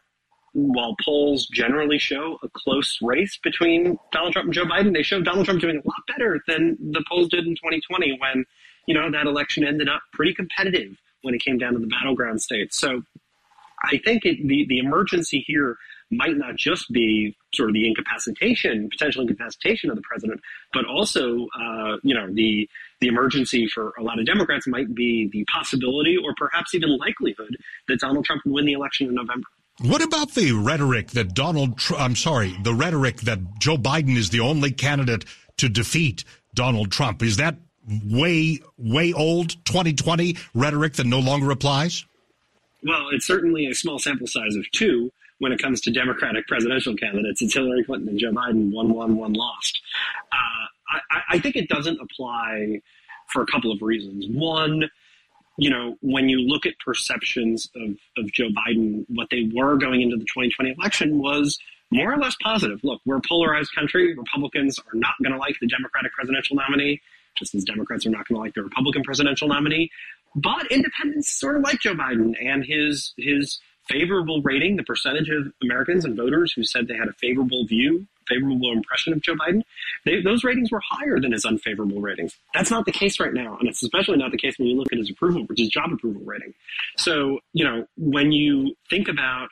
while 0.52 0.96
polls 1.04 1.46
generally 1.52 1.98
show 1.98 2.38
a 2.42 2.48
close 2.48 2.98
race 3.02 3.38
between 3.42 3.98
Donald 4.12 4.32
Trump 4.32 4.46
and 4.46 4.54
Joe 4.54 4.64
Biden, 4.64 4.94
they 4.94 5.02
show 5.02 5.20
Donald 5.20 5.44
Trump 5.44 5.60
doing 5.60 5.76
a 5.76 5.88
lot 5.88 6.02
better 6.08 6.40
than 6.48 6.76
the 6.80 7.04
polls 7.08 7.28
did 7.28 7.46
in 7.46 7.54
2020 7.54 8.18
when 8.20 8.44
you 8.86 8.94
know 8.94 9.10
that 9.10 9.26
election 9.26 9.64
ended 9.64 9.88
up 9.88 10.00
pretty 10.12 10.34
competitive 10.34 10.96
when 11.22 11.34
it 11.34 11.42
came 11.42 11.58
down 11.58 11.72
to 11.74 11.78
the 11.78 11.88
battleground 11.88 12.40
states. 12.40 12.78
So 12.78 13.02
I 13.82 13.98
think 13.98 14.24
it, 14.24 14.46
the 14.46 14.66
the 14.68 14.78
emergency 14.78 15.44
here 15.46 15.76
might 16.10 16.36
not 16.36 16.56
just 16.56 16.90
be 16.92 17.36
sort 17.56 17.70
of 17.70 17.74
the 17.74 17.86
incapacitation, 17.86 18.88
potential 18.90 19.22
incapacitation 19.22 19.90
of 19.90 19.96
the 19.96 20.02
president, 20.02 20.40
but 20.72 20.84
also, 20.84 21.46
uh, 21.60 21.96
you 22.02 22.14
know, 22.14 22.32
the 22.32 22.68
the 23.00 23.08
emergency 23.08 23.68
for 23.68 23.92
a 23.98 24.02
lot 24.02 24.18
of 24.18 24.26
Democrats 24.26 24.66
might 24.66 24.94
be 24.94 25.28
the 25.32 25.44
possibility 25.52 26.16
or 26.16 26.34
perhaps 26.36 26.74
even 26.74 26.96
likelihood 26.96 27.56
that 27.88 28.00
Donald 28.00 28.24
Trump 28.24 28.42
would 28.46 28.54
win 28.54 28.64
the 28.64 28.72
election 28.72 29.08
in 29.08 29.14
November. 29.14 29.46
What 29.80 30.02
about 30.02 30.32
the 30.32 30.52
rhetoric 30.52 31.10
that 31.10 31.34
Donald, 31.34 31.76
Tr- 31.76 31.96
I'm 31.96 32.16
sorry, 32.16 32.56
the 32.62 32.72
rhetoric 32.72 33.20
that 33.22 33.40
Joe 33.58 33.76
Biden 33.76 34.16
is 34.16 34.30
the 34.30 34.40
only 34.40 34.70
candidate 34.70 35.26
to 35.58 35.68
defeat 35.68 36.24
Donald 36.54 36.90
Trump? 36.90 37.22
Is 37.22 37.36
that 37.36 37.56
way, 37.86 38.60
way 38.78 39.12
old 39.12 39.50
2020 39.66 40.36
rhetoric 40.54 40.94
that 40.94 41.06
no 41.06 41.18
longer 41.18 41.50
applies? 41.50 42.06
Well, 42.82 43.08
it's 43.12 43.26
certainly 43.26 43.66
a 43.66 43.74
small 43.74 43.98
sample 43.98 44.26
size 44.26 44.54
of 44.56 44.70
two 44.72 45.10
when 45.38 45.52
it 45.52 45.60
comes 45.60 45.80
to 45.82 45.90
Democratic 45.90 46.46
presidential 46.46 46.94
candidates. 46.96 47.42
It's 47.42 47.54
Hillary 47.54 47.84
Clinton 47.84 48.08
and 48.08 48.18
Joe 48.18 48.32
Biden, 48.32 48.72
one 48.72 48.92
won, 48.92 49.16
one 49.16 49.32
lost. 49.32 49.80
Uh, 50.32 51.00
I, 51.10 51.20
I 51.32 51.38
think 51.38 51.56
it 51.56 51.68
doesn't 51.68 52.00
apply 52.00 52.80
for 53.32 53.42
a 53.42 53.46
couple 53.46 53.72
of 53.72 53.82
reasons. 53.82 54.26
One, 54.30 54.84
you 55.58 55.70
know, 55.70 55.96
when 56.00 56.28
you 56.28 56.40
look 56.40 56.66
at 56.66 56.74
perceptions 56.84 57.70
of, 57.76 57.96
of 58.16 58.32
Joe 58.32 58.48
Biden, 58.48 59.04
what 59.08 59.28
they 59.30 59.50
were 59.54 59.76
going 59.76 60.02
into 60.02 60.16
the 60.16 60.24
2020 60.24 60.74
election 60.78 61.18
was 61.18 61.58
more 61.90 62.12
or 62.12 62.18
less 62.18 62.36
positive. 62.42 62.80
Look, 62.82 63.00
we're 63.04 63.18
a 63.18 63.22
polarized 63.26 63.74
country. 63.74 64.16
Republicans 64.16 64.78
are 64.78 64.98
not 64.98 65.14
going 65.22 65.32
to 65.32 65.38
like 65.38 65.56
the 65.60 65.66
Democratic 65.66 66.12
presidential 66.12 66.56
nominee, 66.56 67.00
just 67.36 67.54
as 67.54 67.64
Democrats 67.64 68.06
are 68.06 68.10
not 68.10 68.26
going 68.28 68.36
to 68.36 68.40
like 68.40 68.54
the 68.54 68.62
Republican 68.62 69.02
presidential 69.02 69.48
nominee. 69.48 69.90
But 70.36 70.70
independents 70.70 71.32
sort 71.32 71.56
of 71.56 71.62
like 71.62 71.80
Joe 71.80 71.94
Biden 71.94 72.34
and 72.40 72.64
his 72.64 73.14
his 73.16 73.58
favorable 73.88 74.42
rating, 74.42 74.76
the 74.76 74.82
percentage 74.82 75.30
of 75.30 75.52
Americans 75.62 76.04
and 76.04 76.16
voters 76.16 76.52
who 76.52 76.62
said 76.62 76.88
they 76.88 76.96
had 76.96 77.08
a 77.08 77.12
favorable 77.14 77.64
view, 77.66 78.06
favorable 78.28 78.72
impression 78.72 79.12
of 79.12 79.22
Joe 79.22 79.34
Biden, 79.34 79.62
they, 80.04 80.20
those 80.20 80.44
ratings 80.44 80.70
were 80.70 80.82
higher 80.84 81.20
than 81.20 81.32
his 81.32 81.44
unfavorable 81.44 82.00
ratings. 82.00 82.36
That's 82.52 82.70
not 82.70 82.84
the 82.84 82.92
case 82.92 83.20
right 83.20 83.32
now. 83.32 83.56
And 83.58 83.68
it's 83.68 83.82
especially 83.82 84.18
not 84.18 84.32
the 84.32 84.38
case 84.38 84.58
when 84.58 84.68
you 84.68 84.76
look 84.76 84.92
at 84.92 84.98
his 84.98 85.10
approval, 85.10 85.44
which 85.44 85.60
is 85.60 85.68
job 85.68 85.92
approval 85.92 86.22
rating. 86.24 86.52
So, 86.98 87.38
you 87.52 87.64
know, 87.64 87.86
when 87.96 88.32
you 88.32 88.74
think 88.90 89.08
about 89.08 89.48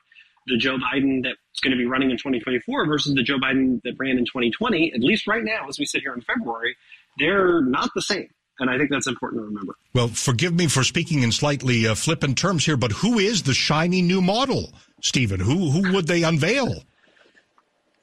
the 0.46 0.58
Joe 0.58 0.76
Biden 0.76 1.22
that's 1.22 1.60
going 1.62 1.70
to 1.70 1.78
be 1.78 1.86
running 1.86 2.10
in 2.10 2.16
2024 2.16 2.86
versus 2.86 3.14
the 3.14 3.22
Joe 3.22 3.38
Biden 3.38 3.80
that 3.84 3.94
ran 3.98 4.18
in 4.18 4.24
2020, 4.24 4.92
at 4.92 5.00
least 5.00 5.26
right 5.26 5.44
now, 5.44 5.68
as 5.68 5.78
we 5.78 5.86
sit 5.86 6.02
here 6.02 6.12
in 6.12 6.20
February, 6.20 6.76
they're 7.18 7.62
not 7.62 7.90
the 7.94 8.02
same. 8.02 8.28
And 8.60 8.70
I 8.70 8.78
think 8.78 8.90
that's 8.90 9.08
important 9.08 9.42
to 9.42 9.46
remember. 9.46 9.74
Well, 9.94 10.08
forgive 10.08 10.54
me 10.54 10.68
for 10.68 10.84
speaking 10.84 11.22
in 11.22 11.32
slightly 11.32 11.88
uh, 11.88 11.94
flippant 11.94 12.38
terms 12.38 12.64
here, 12.64 12.76
but 12.76 12.92
who 12.92 13.18
is 13.18 13.42
the 13.42 13.54
shiny 13.54 14.00
new 14.00 14.20
model, 14.20 14.72
Stephen? 15.00 15.40
Who 15.40 15.70
who 15.70 15.92
would 15.92 16.06
they 16.06 16.22
unveil? 16.22 16.82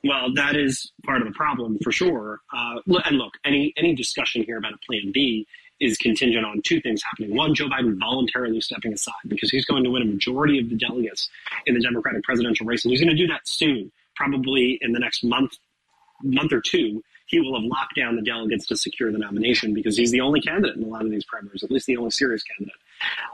Well, 0.04 0.34
that 0.34 0.56
is 0.56 0.92
part 1.06 1.22
of 1.22 1.28
the 1.28 1.34
problem 1.34 1.78
for 1.84 1.92
sure. 1.92 2.40
Uh, 2.54 2.82
and 3.06 3.18
look, 3.18 3.34
any 3.46 3.74
any 3.78 3.96
discussion 3.96 4.44
here 4.44 4.58
about 4.58 4.74
a 4.74 4.78
plan 4.86 5.12
B 5.14 5.48
is 5.80 5.98
contingent 5.98 6.46
on 6.46 6.62
two 6.62 6.80
things 6.82 7.02
happening. 7.04 7.36
One, 7.36 7.56
Joe 7.56 7.68
Biden 7.68 8.00
voluntarily 8.00 8.62
stepping 8.62 8.94
aside 8.94 9.14
because 9.28 9.50
he's 9.50 9.66
going 9.66 9.84
to 9.84 9.90
win 9.90 10.04
a 10.04 10.06
majority 10.06 10.60
of 10.60 10.70
the 10.70 10.76
delegates 10.76 11.30
in 11.66 11.74
the 11.74 11.82
Democratic 11.82 12.24
presidential 12.24 12.66
race, 12.66 12.84
and 12.86 12.92
he's 12.92 13.02
going 13.02 13.16
to 13.16 13.22
do 13.22 13.28
that 13.28 13.48
soon, 13.48 13.92
probably 14.16 14.78
in 14.82 14.92
the 14.92 15.00
next 15.00 15.24
month, 15.24 15.54
month 16.24 16.54
or 16.54 16.62
two 16.62 17.04
he 17.32 17.40
will 17.40 17.60
have 17.60 17.64
locked 17.64 17.96
down 17.96 18.18
the 18.18 18.22
delegates 18.22 18.68
to 18.68 18.76
secure 18.76 19.10
the 19.10 19.18
nomination 19.18 19.74
because 19.74 19.96
he's 19.96 20.12
the 20.12 20.20
only 20.20 20.42
candidate 20.42 20.76
in 20.76 20.84
a 20.84 20.88
lot 20.88 21.06
of 21.06 21.10
these 21.10 21.24
primaries, 21.24 21.64
at 21.64 21.72
least 21.72 21.86
the 21.86 21.96
only 21.96 22.12
serious 22.12 22.44
candidate. 22.44 22.76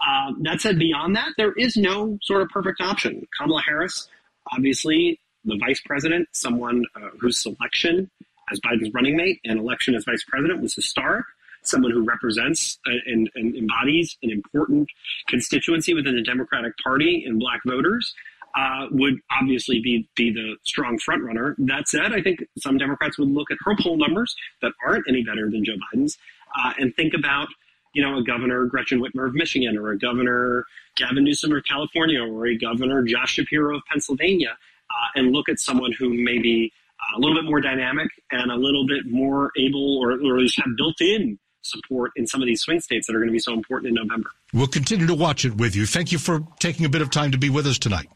Uh, 0.08 0.34
that 0.42 0.62
said, 0.62 0.78
beyond 0.78 1.16
that, 1.16 1.30
there 1.36 1.52
is 1.54 1.76
no 1.76 2.20
sort 2.22 2.44
of 2.44 2.50
perfect 2.50 2.80
option. 2.80 3.28
Kamala 3.36 3.62
Harris, 3.64 4.08
obviously, 4.54 5.20
the 5.46 5.58
vice 5.58 5.82
president, 5.84 6.28
someone 6.32 6.86
uh, 6.96 7.10
whose 7.20 7.42
selection 7.42 8.10
as 8.52 8.60
Biden's 8.60 8.94
running 8.94 9.18
mate 9.18 9.42
and 9.44 9.60
election 9.60 9.96
as 9.96 10.06
vice 10.06 10.24
president 10.24 10.62
was 10.62 10.76
historic 10.76 11.26
someone 11.64 11.92
who 11.92 12.06
represents 12.06 12.80
and, 12.86 13.30
and, 13.36 13.56
embodies 13.56 14.18
an 14.24 14.30
important 14.30 14.88
constituency 15.28 15.94
within 15.94 16.16
the 16.16 16.22
Democratic 16.22 16.72
Party 16.82 17.24
in 17.26 17.40
black 17.40 17.60
voters 17.66 18.16
uh, 18.58 18.88
would 18.92 19.20
obviously 19.30 19.80
be 19.82 20.10
be 20.16 20.32
the 20.32 20.56
strong 20.64 20.98
front 20.98 21.24
runner. 21.24 21.56
That 21.60 21.88
said, 21.88 22.12
I 22.12 22.22
think 22.22 22.44
some 22.58 22.78
Democrats 22.78 23.18
would 23.20 23.30
look 23.30 23.52
at 23.52 23.58
her 23.66 23.76
poll 23.80 23.98
numbers 23.98 24.36
that 24.62 24.72
aren't 24.86 25.06
any 25.08 25.24
better 25.24 25.50
than 25.50 25.64
Joe 25.64 25.76
Biden's 25.94 26.18
uh, 26.58 26.74
and 26.80 26.96
think 26.96 27.14
about 27.14 27.48
you 27.94 28.02
know 28.02 28.18
a 28.18 28.24
governor 28.24 28.66
Gretchen 28.66 29.00
Whitmer 29.00 29.28
of 29.28 29.36
Michigan 29.36 29.78
or 29.78 29.92
a 29.92 29.98
governor 29.98 30.66
Gavin 30.96 31.24
Newsom 31.24 31.52
of 31.52 31.64
California 31.66 32.24
or 32.24 32.48
a 32.48 32.58
governor 32.58 33.04
Josh 33.04 33.34
Shapiro 33.34 33.78
of 33.78 33.84
Pennsylvania 33.92 34.58
uh, 34.90 35.20
and 35.20 35.32
look 35.32 35.50
at 35.50 35.60
someone 35.60 35.92
who 35.92 36.10
may 36.10 36.40
be 36.40 36.72
uh, 37.00 37.18
a 37.18 37.20
little 37.20 37.36
bit 37.36 37.46
more 37.46 37.62
dynamic 37.62 38.10
and 38.32 38.52
a 38.52 38.56
little 38.56 38.88
bit 38.88 39.06
more 39.06 39.52
able 39.58 40.00
or, 40.00 40.14
or 40.14 40.38
at 40.38 40.42
least 40.42 40.58
have 40.58 40.76
built 40.76 41.00
in 41.00 41.38
support 41.62 42.12
in 42.16 42.26
some 42.26 42.42
of 42.42 42.48
these 42.48 42.62
swing 42.62 42.80
states 42.80 43.06
that 43.06 43.16
are 43.16 43.20
going 43.20 43.28
to 43.28 43.34
be 43.34 43.40
so 43.40 43.54
important 43.54 43.90
in 43.90 43.94
November. 43.94 44.32
We'll 44.54 44.68
continue 44.68 45.06
to 45.06 45.16
watch 45.16 45.46
it 45.46 45.56
with 45.58 45.76
you. 45.76 45.86
Thank 45.86 46.12
you 46.12 46.18
for 46.18 46.40
taking 46.60 46.86
a 46.86 46.90
bit 46.90 47.02
of 47.02 47.12
time 47.12 47.32
to 47.34 47.38
be 47.38 47.50
with 47.50 47.68
us 47.68 47.78
tonight. 47.78 48.08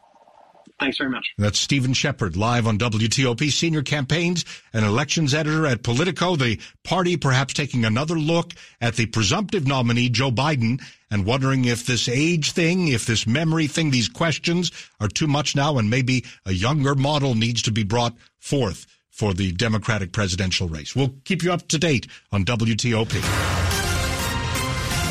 Thanks 0.82 0.98
very 0.98 1.12
much. 1.12 1.28
That's 1.38 1.60
Stephen 1.60 1.94
Shepard, 1.94 2.36
live 2.36 2.66
on 2.66 2.80
WTOP, 2.80 3.52
senior 3.52 3.84
campaigns 3.84 4.44
and 4.74 4.84
elections 4.84 5.32
editor 5.32 5.68
at 5.68 5.84
Politico. 5.84 6.36
The 6.36 6.60
party 6.84 7.18
perhaps 7.18 7.54
taking 7.54 7.86
another 7.86 8.16
look 8.16 8.54
at 8.82 8.96
the 8.96 9.06
presumptive 9.06 9.68
nominee, 9.68 10.10
Joe 10.10 10.32
Biden, 10.32 10.82
and 11.12 11.24
wondering 11.24 11.66
if 11.66 11.86
this 11.86 12.10
age 12.10 12.54
thing, 12.54 12.88
if 12.88 13.06
this 13.06 13.28
memory 13.28 13.68
thing, 13.68 13.92
these 13.92 14.10
questions 14.10 14.72
are 15.00 15.08
too 15.08 15.28
much 15.28 15.56
now, 15.56 15.78
and 15.78 15.88
maybe 15.88 16.26
a 16.48 16.52
younger 16.52 16.96
model 16.96 17.36
needs 17.36 17.62
to 17.62 17.72
be 17.72 17.84
brought 17.84 18.16
forth 18.40 18.88
for 19.12 19.36
the 19.36 19.52
Democratic 19.52 20.12
presidential 20.12 20.68
race. 20.68 20.96
We'll 20.96 21.14
keep 21.26 21.44
you 21.44 21.54
up 21.54 21.68
to 21.68 21.78
date 21.78 22.08
on 22.32 22.44
WTOP. 22.44 23.14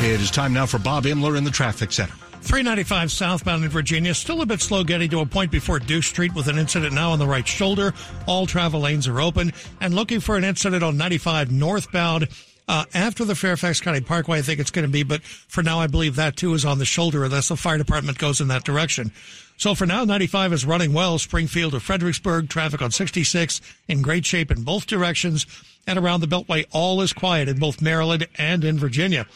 It 0.03 0.19
is 0.19 0.31
time 0.31 0.51
now 0.51 0.65
for 0.65 0.79
Bob 0.79 1.05
Imler 1.05 1.37
in 1.37 1.45
the 1.45 1.51
traffic 1.51 1.93
center. 1.93 2.15
395 2.41 3.11
southbound 3.11 3.63
in 3.63 3.69
Virginia, 3.69 4.13
still 4.13 4.41
a 4.41 4.45
bit 4.45 4.61
slow 4.61 4.83
getting 4.83 5.09
to 5.11 5.19
a 5.19 5.25
point 5.25 5.51
before 5.51 5.79
Duke 5.79 6.03
Street 6.03 6.33
with 6.33 6.47
an 6.47 6.57
incident 6.57 6.93
now 6.93 7.11
on 7.11 7.19
the 7.19 7.27
right 7.27 7.47
shoulder. 7.47 7.93
All 8.25 8.47
travel 8.47 8.81
lanes 8.81 9.07
are 9.07 9.21
open 9.21 9.53
and 9.79 9.93
looking 9.93 10.19
for 10.19 10.35
an 10.35 10.43
incident 10.43 10.83
on 10.83 10.97
95 10.97 11.51
northbound. 11.51 12.27
Uh, 12.67 12.85
after 12.93 13.25
the 13.25 13.35
Fairfax 13.35 13.81
County 13.81 14.01
Parkway, 14.01 14.39
I 14.39 14.41
think 14.41 14.59
it's 14.59 14.71
going 14.71 14.85
to 14.85 14.91
be, 14.91 15.03
but 15.03 15.21
for 15.23 15.61
now, 15.61 15.79
I 15.79 15.87
believe 15.87 16.15
that 16.15 16.35
too 16.35 16.53
is 16.53 16.65
on 16.65 16.79
the 16.79 16.85
shoulder 16.85 17.23
unless 17.23 17.49
the 17.49 17.57
fire 17.57 17.77
department 17.77 18.17
goes 18.17 18.41
in 18.41 18.47
that 18.47 18.63
direction. 18.63 19.11
So 19.57 19.75
for 19.75 19.85
now, 19.85 20.05
95 20.05 20.53
is 20.53 20.65
running 20.65 20.91
well. 20.91 21.19
Springfield 21.19 21.73
to 21.73 21.79
Fredericksburg, 21.79 22.49
traffic 22.49 22.81
on 22.81 22.89
66 22.89 23.61
in 23.87 24.01
great 24.01 24.25
shape 24.25 24.49
in 24.49 24.63
both 24.63 24.87
directions. 24.87 25.45
And 25.85 25.99
around 25.99 26.21
the 26.21 26.27
Beltway, 26.27 26.65
all 26.71 27.01
is 27.01 27.13
quiet 27.13 27.47
in 27.47 27.59
both 27.59 27.81
Maryland 27.81 28.27
and 28.37 28.63
in 28.63 28.79
Virginia. 28.79 29.27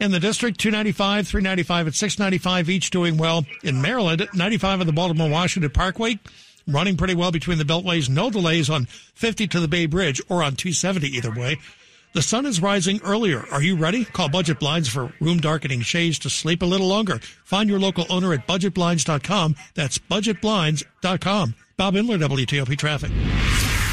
In 0.00 0.10
the 0.10 0.20
district, 0.20 0.58
295, 0.58 1.28
395, 1.28 1.86
and 1.86 1.94
695 1.94 2.68
each 2.68 2.90
doing 2.90 3.16
well. 3.16 3.44
In 3.62 3.80
Maryland, 3.80 4.26
95 4.34 4.80
on 4.80 4.86
the 4.86 4.92
Baltimore 4.92 5.30
Washington 5.30 5.70
Parkway, 5.70 6.18
running 6.66 6.96
pretty 6.96 7.14
well 7.14 7.30
between 7.30 7.58
the 7.58 7.64
beltways. 7.64 8.08
No 8.08 8.30
delays 8.30 8.68
on 8.68 8.86
50 8.86 9.46
to 9.48 9.60
the 9.60 9.68
Bay 9.68 9.86
Bridge 9.86 10.20
or 10.28 10.42
on 10.42 10.56
270 10.56 11.06
either 11.08 11.30
way. 11.30 11.58
The 12.14 12.22
sun 12.22 12.46
is 12.46 12.62
rising 12.62 13.00
earlier. 13.02 13.44
Are 13.50 13.62
you 13.62 13.76
ready? 13.76 14.04
Call 14.04 14.28
Budget 14.28 14.60
Blinds 14.60 14.88
for 14.88 15.12
room 15.20 15.38
darkening 15.38 15.80
shades 15.80 16.18
to 16.20 16.30
sleep 16.30 16.62
a 16.62 16.66
little 16.66 16.86
longer. 16.86 17.18
Find 17.44 17.68
your 17.68 17.80
local 17.80 18.06
owner 18.08 18.32
at 18.32 18.46
budgetblinds.com. 18.46 19.56
That's 19.74 19.98
budgetblinds.com. 19.98 21.54
Bob 21.76 21.94
Imler, 21.94 22.20
WTOP 22.20 22.78
Traffic. 22.78 23.10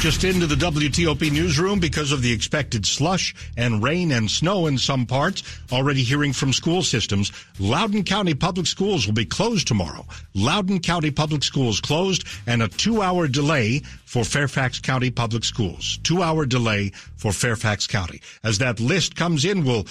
Just 0.02 0.24
into 0.24 0.48
the 0.48 0.56
WTOP 0.56 1.30
newsroom 1.30 1.78
because 1.78 2.10
of 2.10 2.22
the 2.22 2.32
expected 2.32 2.84
slush 2.84 3.36
and 3.56 3.80
rain 3.80 4.10
and 4.10 4.28
snow 4.28 4.66
in 4.66 4.76
some 4.76 5.06
parts. 5.06 5.44
Already 5.70 6.02
hearing 6.02 6.32
from 6.32 6.52
school 6.52 6.82
systems. 6.82 7.30
Loudoun 7.60 8.02
County 8.02 8.34
Public 8.34 8.66
Schools 8.66 9.06
will 9.06 9.14
be 9.14 9.24
closed 9.24 9.68
tomorrow. 9.68 10.04
Loudoun 10.34 10.80
County 10.80 11.12
Public 11.12 11.44
Schools 11.44 11.80
closed 11.80 12.24
and 12.48 12.64
a 12.64 12.68
two 12.68 13.00
hour 13.00 13.28
delay 13.28 13.78
for 14.04 14.24
Fairfax 14.24 14.80
County 14.80 15.12
Public 15.12 15.44
Schools. 15.44 16.00
Two 16.02 16.20
hour 16.20 16.46
delay 16.46 16.90
for 17.14 17.30
Fairfax 17.30 17.86
County. 17.86 18.20
As 18.42 18.58
that 18.58 18.80
list 18.80 19.14
comes 19.14 19.44
in, 19.44 19.64
we'll 19.64 19.86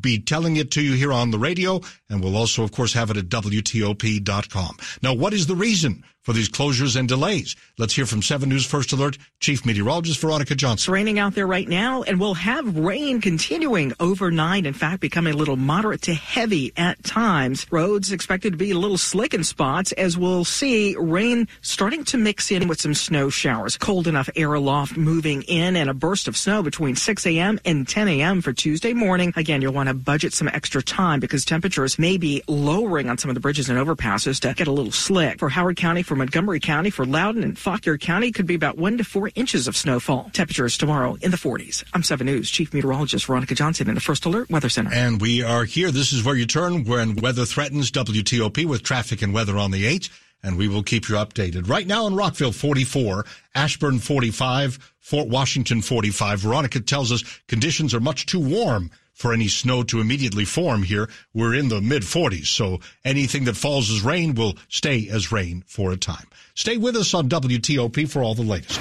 be 0.00 0.20
telling 0.20 0.58
it 0.58 0.70
to 0.70 0.80
you 0.80 0.92
here 0.92 1.12
on 1.12 1.32
the 1.32 1.40
radio 1.40 1.80
and 2.08 2.22
we'll 2.22 2.36
also, 2.36 2.62
of 2.62 2.70
course, 2.70 2.92
have 2.92 3.10
it 3.10 3.16
at 3.16 3.28
WTOP.com. 3.28 4.76
Now, 5.02 5.12
what 5.12 5.34
is 5.34 5.48
the 5.48 5.56
reason 5.56 6.04
for 6.26 6.32
these 6.32 6.48
closures 6.48 6.96
and 6.96 7.08
delays. 7.08 7.54
Let's 7.78 7.94
hear 7.94 8.04
from 8.04 8.20
7 8.20 8.48
News 8.48 8.66
First 8.66 8.92
Alert 8.92 9.16
Chief 9.38 9.64
Meteorologist 9.64 10.20
Veronica 10.20 10.56
Johnson. 10.56 10.82
It's 10.82 10.88
raining 10.88 11.20
out 11.20 11.36
there 11.36 11.46
right 11.46 11.68
now, 11.68 12.02
and 12.02 12.18
we'll 12.18 12.34
have 12.34 12.76
rain 12.76 13.20
continuing 13.20 13.92
overnight. 14.00 14.66
In 14.66 14.74
fact, 14.74 15.00
becoming 15.00 15.34
a 15.34 15.36
little 15.36 15.54
moderate 15.54 16.02
to 16.02 16.14
heavy 16.14 16.72
at 16.76 17.02
times. 17.04 17.64
Roads 17.70 18.10
expected 18.10 18.54
to 18.54 18.56
be 18.56 18.72
a 18.72 18.78
little 18.78 18.98
slick 18.98 19.34
in 19.34 19.44
spots 19.44 19.92
as 19.92 20.18
we'll 20.18 20.44
see 20.44 20.96
rain 20.98 21.46
starting 21.60 22.02
to 22.06 22.18
mix 22.18 22.50
in 22.50 22.66
with 22.66 22.80
some 22.80 22.92
snow 22.92 23.30
showers. 23.30 23.76
Cold 23.76 24.08
enough 24.08 24.28
air 24.34 24.52
aloft 24.52 24.96
moving 24.96 25.42
in 25.42 25.76
and 25.76 25.88
a 25.88 25.94
burst 25.94 26.26
of 26.26 26.36
snow 26.36 26.60
between 26.60 26.96
6 26.96 27.24
a.m. 27.24 27.60
and 27.64 27.86
10 27.86 28.08
a.m. 28.08 28.42
for 28.42 28.52
Tuesday 28.52 28.94
morning. 28.94 29.32
Again, 29.36 29.62
you'll 29.62 29.72
want 29.72 29.88
to 29.88 29.94
budget 29.94 30.32
some 30.32 30.48
extra 30.48 30.82
time 30.82 31.20
because 31.20 31.44
temperatures 31.44 32.00
may 32.00 32.16
be 32.16 32.42
lowering 32.48 33.08
on 33.08 33.16
some 33.16 33.30
of 33.30 33.34
the 33.34 33.40
bridges 33.40 33.68
and 33.68 33.78
overpasses 33.78 34.40
to 34.40 34.52
get 34.54 34.66
a 34.66 34.72
little 34.72 34.90
slick. 34.90 35.38
For 35.38 35.48
Howard 35.48 35.76
County, 35.76 36.02
for 36.02 36.15
Montgomery 36.16 36.60
County, 36.60 36.90
for 36.90 37.04
Loudoun 37.04 37.44
and 37.44 37.58
Fauquier 37.58 37.98
County, 37.98 38.32
could 38.32 38.46
be 38.46 38.54
about 38.54 38.76
one 38.76 38.98
to 38.98 39.04
four 39.04 39.30
inches 39.34 39.68
of 39.68 39.76
snowfall. 39.76 40.30
Temperatures 40.32 40.76
tomorrow 40.76 41.16
in 41.20 41.30
the 41.30 41.36
40s. 41.36 41.84
I'm 41.92 42.02
7 42.02 42.26
News 42.26 42.50
Chief 42.50 42.72
Meteorologist 42.72 43.26
Veronica 43.26 43.54
Johnson 43.54 43.88
in 43.88 43.94
the 43.94 44.00
First 44.00 44.24
Alert 44.24 44.50
Weather 44.50 44.68
Center. 44.68 44.92
And 44.92 45.20
we 45.20 45.42
are 45.42 45.64
here. 45.64 45.90
This 45.90 46.12
is 46.12 46.24
where 46.24 46.34
you 46.34 46.46
turn 46.46 46.84
when 46.84 47.16
weather 47.16 47.44
threatens 47.44 47.90
WTOP 47.90 48.64
with 48.66 48.82
traffic 48.82 49.22
and 49.22 49.32
weather 49.32 49.56
on 49.58 49.70
the 49.70 49.86
8 49.86 50.10
and 50.42 50.56
we 50.56 50.68
will 50.68 50.82
keep 50.82 51.08
you 51.08 51.16
updated. 51.16 51.68
Right 51.68 51.86
now 51.86 52.06
in 52.06 52.14
Rockville, 52.14 52.52
44, 52.52 53.24
Ashburn, 53.54 53.98
45, 53.98 54.94
Fort 55.00 55.28
Washington, 55.28 55.82
45. 55.82 56.40
Veronica 56.40 56.80
tells 56.80 57.10
us 57.10 57.24
conditions 57.48 57.94
are 57.94 58.00
much 58.00 58.26
too 58.26 58.40
warm 58.40 58.90
for 59.16 59.32
any 59.32 59.48
snow 59.48 59.82
to 59.82 60.00
immediately 60.00 60.44
form 60.44 60.82
here. 60.82 61.08
We're 61.34 61.54
in 61.54 61.68
the 61.68 61.80
mid 61.80 62.02
40s, 62.02 62.46
so 62.46 62.80
anything 63.04 63.44
that 63.44 63.56
falls 63.56 63.90
as 63.90 64.02
rain 64.02 64.34
will 64.34 64.56
stay 64.68 65.08
as 65.10 65.32
rain 65.32 65.64
for 65.66 65.90
a 65.90 65.96
time. 65.96 66.26
Stay 66.54 66.76
with 66.76 66.94
us 66.94 67.14
on 67.14 67.28
WTOP 67.28 68.08
for 68.08 68.22
all 68.22 68.34
the 68.34 68.42
latest. 68.42 68.78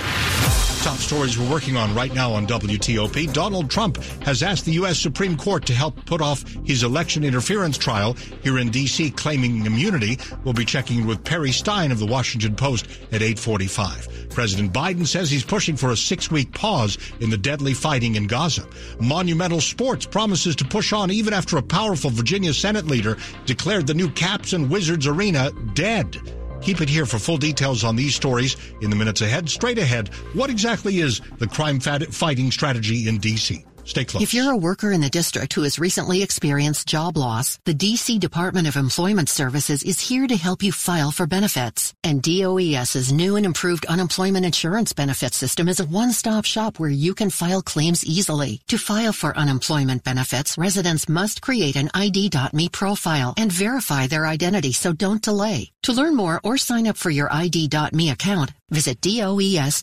Top 0.86 0.98
stories 0.98 1.36
we're 1.36 1.50
working 1.50 1.78
on 1.78 1.95
right 1.95 2.13
now 2.13 2.32
on 2.32 2.45
WTOP. 2.45 3.34
Donald 3.34 3.71
Trump 3.71 3.98
has 4.21 4.43
asked 4.43 4.65
the 4.65 4.74
U.S. 4.74 5.00
Supreme 5.00 5.36
Court 5.36 5.65
to 5.65 5.74
help 5.74 6.06
put 6.06 6.21
off 6.21 6.43
his 6.63 6.84
election 6.84 7.24
interference 7.24 7.76
trial 7.76 8.13
here 8.43 8.60
in 8.60 8.69
D.C., 8.69 9.10
claiming 9.10 9.65
immunity. 9.65 10.19
We'll 10.43 10.54
be 10.54 10.63
checking 10.63 11.08
with 11.08 11.24
Perry 11.24 11.52
Stein 11.52 11.91
of 11.91 11.98
the 11.98 12.06
Washington 12.06 12.56
Post 12.56 12.86
at 13.12 13.24
845. 13.24 14.30
President 14.30 14.71
Biden 14.71 15.08
says 15.08 15.32
he's 15.32 15.43
pushing 15.43 15.76
for 15.76 15.89
a 15.89 15.98
six-week 15.98 16.54
pause 16.54 17.00
in 17.19 17.32
the 17.32 17.38
deadly 17.38 17.74
fighting 17.74 18.13
in 18.13 18.28
Gaza. 18.28 18.67
Monumental 19.00 19.62
Sports 19.62 20.06
promises 20.06 20.56
to 20.58 20.65
push 20.65 20.93
on 20.93 21.10
even 21.10 21.34
after 21.34 21.58
a 21.58 21.63
powerful 21.63 22.12
Virginia 22.12 22.54
Senate 22.54 22.86
leader 22.86 23.17
declared 23.48 23.88
the 23.88 23.95
new 23.95 24.12
Caps 24.12 24.54
and 24.54 24.69
Wizards 24.69 25.08
Arena 25.08 25.52
dead. 25.74 26.15
Keep 26.62 26.82
it 26.82 26.89
here 26.89 27.06
for 27.06 27.20
full 27.20 27.38
details 27.38 27.84
on 27.84 27.96
these 27.96 28.15
stories 28.15 28.58
in 28.82 28.89
the 28.89 28.96
minutes 28.96 29.22
ahead. 29.22 29.50
Straight 29.50 29.78
ahead, 29.78 30.10
what 30.34 30.50
exactly 30.50 31.00
is 31.00 31.22
the 31.38 31.48
crime 31.48 31.80
fighting 31.80 32.52
strategy 32.52 33.08
in 33.08 33.18
D.C.? 33.18 33.63
Stay 33.86 34.04
close. 34.04 34.24
If 34.24 34.34
you're 34.34 34.52
a 34.52 34.58
worker 34.58 34.91
in 34.91 35.02
the 35.02 35.10
district 35.10 35.54
who 35.54 35.62
has 35.62 35.78
recently 35.80 36.24
experienced 36.24 36.88
job 36.88 37.17
loss, 37.17 37.60
the 37.65 37.74
DC 37.74 38.19
Department 38.19 38.67
of 38.67 38.76
Employment 38.76 39.30
Services 39.30 39.84
is 39.84 40.00
here 40.00 40.26
to 40.28 40.36
help 40.36 40.63
you 40.63 40.71
file 40.71 41.12
for 41.12 41.28
benefits. 41.28 41.93
And 42.04 42.21
DOES's 42.21 43.13
new 43.13 43.36
and 43.36 43.45
improved 43.45 43.86
unemployment 43.86 44.43
insurance 44.45 44.91
benefit 44.91 45.34
system 45.36 45.69
is 45.69 45.80
a 45.80 45.86
one-stop 45.86 46.45
shop 46.45 46.80
where 46.80 46.89
you 46.89 47.13
can 47.13 47.30
file 47.30 47.62
claims 47.62 48.04
easily. 48.04 48.60
To 48.67 48.80
file 48.80 49.13
for 49.13 49.38
unemployment 49.38 50.04
benefits, 50.04 50.58
residents 50.58 51.08
must 51.08 51.43
create 51.43 51.76
an 51.76 51.91
ID.me 51.93 52.69
profile 52.69 53.36
and 53.38 53.52
verify 53.52 54.08
their 54.08 54.26
identity, 54.26 54.71
so 54.71 54.93
don't 54.93 55.21
delay. 55.21 55.69
To 55.84 55.93
learn 55.93 56.15
more 56.15 56.41
or 56.43 56.58
sign 56.58 56.88
up 56.88 56.98
for 56.98 57.12
your 57.12 57.32
ID.me 57.32 58.10
account, 58.10 58.52
visit 58.71 59.00
does.dc.gov 59.02 59.82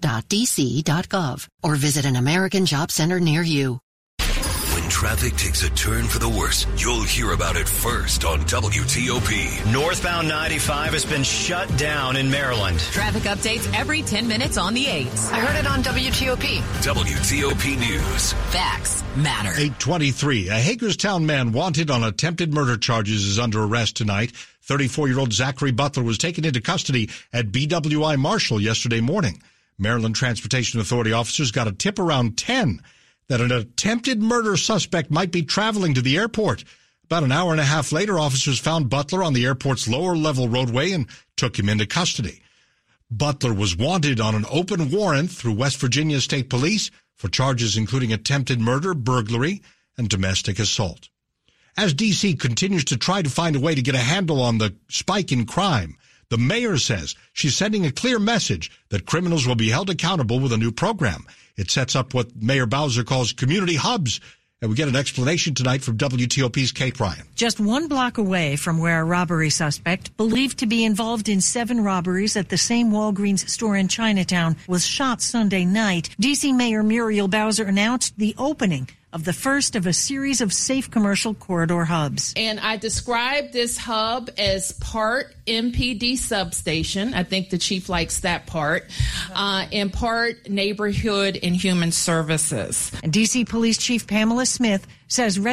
or 1.63 1.77
visit 1.77 2.05
an 2.05 2.17
American 2.17 2.67
Job 2.67 2.91
Center 2.91 3.21
near 3.21 3.43
you. 3.43 3.79
When 4.93 5.09
traffic 5.09 5.37
takes 5.37 5.63
a 5.63 5.71
turn 5.71 6.05
for 6.07 6.19
the 6.19 6.29
worse, 6.29 6.67
you'll 6.77 7.03
hear 7.03 7.33
about 7.33 7.57
it 7.57 7.67
first 7.67 8.25
on 8.27 8.41
WTOP. 8.41 9.73
Northbound 9.73 10.29
95 10.29 10.93
has 10.93 11.05
been 11.07 11.23
shut 11.23 11.75
down 11.79 12.15
in 12.17 12.31
Maryland. 12.31 12.79
Traffic 12.79 13.23
updates 13.23 13.73
every 13.75 14.03
10 14.03 14.29
minutes 14.29 14.59
on 14.59 14.75
the 14.75 14.85
8s. 14.85 15.33
I 15.33 15.41
heard 15.41 15.59
it 15.59 15.67
on 15.67 15.83
WTOP. 15.83 16.59
WTOP 16.83 17.79
News. 17.79 18.33
Facts 18.53 19.03
matter. 19.17 19.49
823. 19.49 20.51
A 20.51 20.55
Hagerstown 20.55 21.25
man 21.25 21.53
wanted 21.53 21.91
on 21.91 22.05
attempted 22.05 22.53
murder 22.53 22.77
charges 22.77 23.25
is 23.25 23.39
under 23.39 23.65
arrest 23.65 23.97
tonight. 23.97 24.33
34 24.61 25.09
year 25.09 25.19
old 25.19 25.33
Zachary 25.33 25.73
Butler 25.73 26.03
was 26.03 26.19
taken 26.19 26.45
into 26.45 26.61
custody 26.61 27.09
at 27.33 27.47
BWI 27.47 28.19
Marshall 28.19 28.61
yesterday 28.61 29.01
morning. 29.01 29.43
Maryland 29.79 30.15
Transportation 30.15 30.81
Authority 30.81 31.13
officers 31.13 31.51
got 31.51 31.67
a 31.67 31.73
tip 31.73 31.99
around 31.99 32.37
10 32.37 32.83
that 33.29 33.41
an 33.41 33.53
attempted 33.53 34.23
murder 34.23 34.57
suspect 34.57 35.11
might 35.11 35.31
be 35.33 35.43
traveling 35.43 35.95
to 35.95 36.03
the 36.03 36.17
airport. 36.17 36.65
About 37.05 37.25
an 37.25 37.33
hour 37.33 37.53
and 37.53 37.61
a 37.61 37.65
half 37.65 37.93
later, 37.93 38.19
officers 38.19 38.59
found 38.59 38.91
Butler 38.91 39.23
on 39.23 39.33
the 39.33 39.45
airport's 39.45 39.89
lower 39.89 40.17
level 40.17 40.49
roadway 40.49 40.93
and 40.93 41.07
took 41.37 41.59
him 41.59 41.69
into 41.69 41.87
custody. 41.87 42.43
Butler 43.11 43.53
was 43.53 43.77
wanted 43.77 44.21
on 44.21 44.35
an 44.35 44.47
open 44.51 44.91
warrant 44.91 45.31
through 45.31 45.53
West 45.53 45.77
Virginia 45.79 46.21
State 46.21 46.49
Police 46.49 46.91
for 47.15 47.29
charges 47.29 47.77
including 47.77 48.13
attempted 48.13 48.61
murder, 48.61 48.95
burglary, 48.95 49.63
and 49.99 50.09
domestic 50.09 50.59
assault. 50.59 51.09
As 51.77 51.95
DC 51.95 52.41
continues 52.41 52.85
to 52.87 52.97
try 52.97 53.23
to 53.23 53.31
find 53.31 53.57
a 53.57 53.61
way 53.61 53.75
to 53.75 53.83
get 53.83 53.95
a 53.95 53.99
handle 53.99 54.41
on 54.41 54.59
the 54.59 54.75
spike 54.89 55.33
in 55.33 55.47
crime, 55.47 55.97
the 56.33 56.39
mayor 56.39 56.79
says 56.79 57.15
she's 57.35 57.55
sending 57.55 57.85
a 57.85 57.93
clear 57.93 58.19
message 58.19 58.71
that 58.89 59.05
criminals 59.05 59.47
will 59.47 59.55
be 59.55 59.69
held 59.69 59.91
accountable 59.91 60.41
with 60.41 60.51
a 60.55 60.57
new 60.57 60.73
program. 60.73 61.27
It 61.59 61.71
sets 61.71 61.95
up 61.95 62.15
what 62.15 62.35
Mayor 62.35 62.65
Bowser 62.65 63.05
calls 63.05 63.35
community 63.35 63.75
hubs. 63.75 64.19
And 64.63 64.71
we 64.71 64.75
get 64.75 64.89
an 64.89 64.97
explanation 64.97 65.53
tonight 65.53 65.83
from 65.83 65.99
WTOP's 65.99 66.73
Kate 66.73 66.99
Ryan. 66.99 67.27
Just 67.35 67.61
one 67.61 67.87
block 67.87 68.17
away 68.17 68.57
from 68.57 68.79
where 68.79 69.03
a 69.03 69.05
robbery 69.05 69.51
suspect, 69.51 70.17
believed 70.17 70.61
to 70.61 70.67
be 70.67 70.87
involved 70.87 71.29
in 71.29 71.43
seven 71.43 71.85
robberies 71.85 72.35
at 72.35 72.49
the 72.49 72.57
same 72.57 72.91
Walgreens 72.91 73.47
store 73.51 73.77
in 73.77 73.89
Chinatown, 73.89 74.57
was 74.67 74.87
shot 74.87 75.21
Sunday 75.21 75.67
night, 75.67 76.17
D.C. 76.19 76.55
Mayor 76.55 76.83
Muriel 76.83 77.29
Bowser 77.29 77.65
announced 77.65 78.17
the 78.17 78.35
opening 78.39 78.89
of 79.13 79.25
the 79.25 79.33
first 79.33 79.77
of 79.77 79.87
a 79.87 79.93
series 79.93 80.41
of 80.41 80.53
safe 80.53 80.91
commercial 80.91 81.35
corridor 81.35 81.85
hubs. 81.85 82.33
And 82.37 82.59
I 82.59 82.77
describe 82.77 83.53
this 83.53 83.77
hub 83.77 84.31
as 84.39 84.73
part 84.73 85.35
MPD 85.47 86.17
substation. 86.17 87.15
I 87.15 87.23
think 87.23 87.51
the 87.51 87.59
chief 87.59 87.89
likes 87.89 88.21
that 88.21 88.47
part, 88.47 88.91
uh, 89.35 89.67
and 89.73 89.93
part 89.93 90.49
neighborhood 90.49 91.39
and 91.43 91.55
human 91.55 91.93
services. 91.93 92.91
And 93.03 93.13
DC 93.13 93.49
Police 93.49 93.79
Chief 93.79 94.07
Pamela 94.07 94.47
Smith 94.47 94.87
says 95.09 95.39
residents 95.39 95.53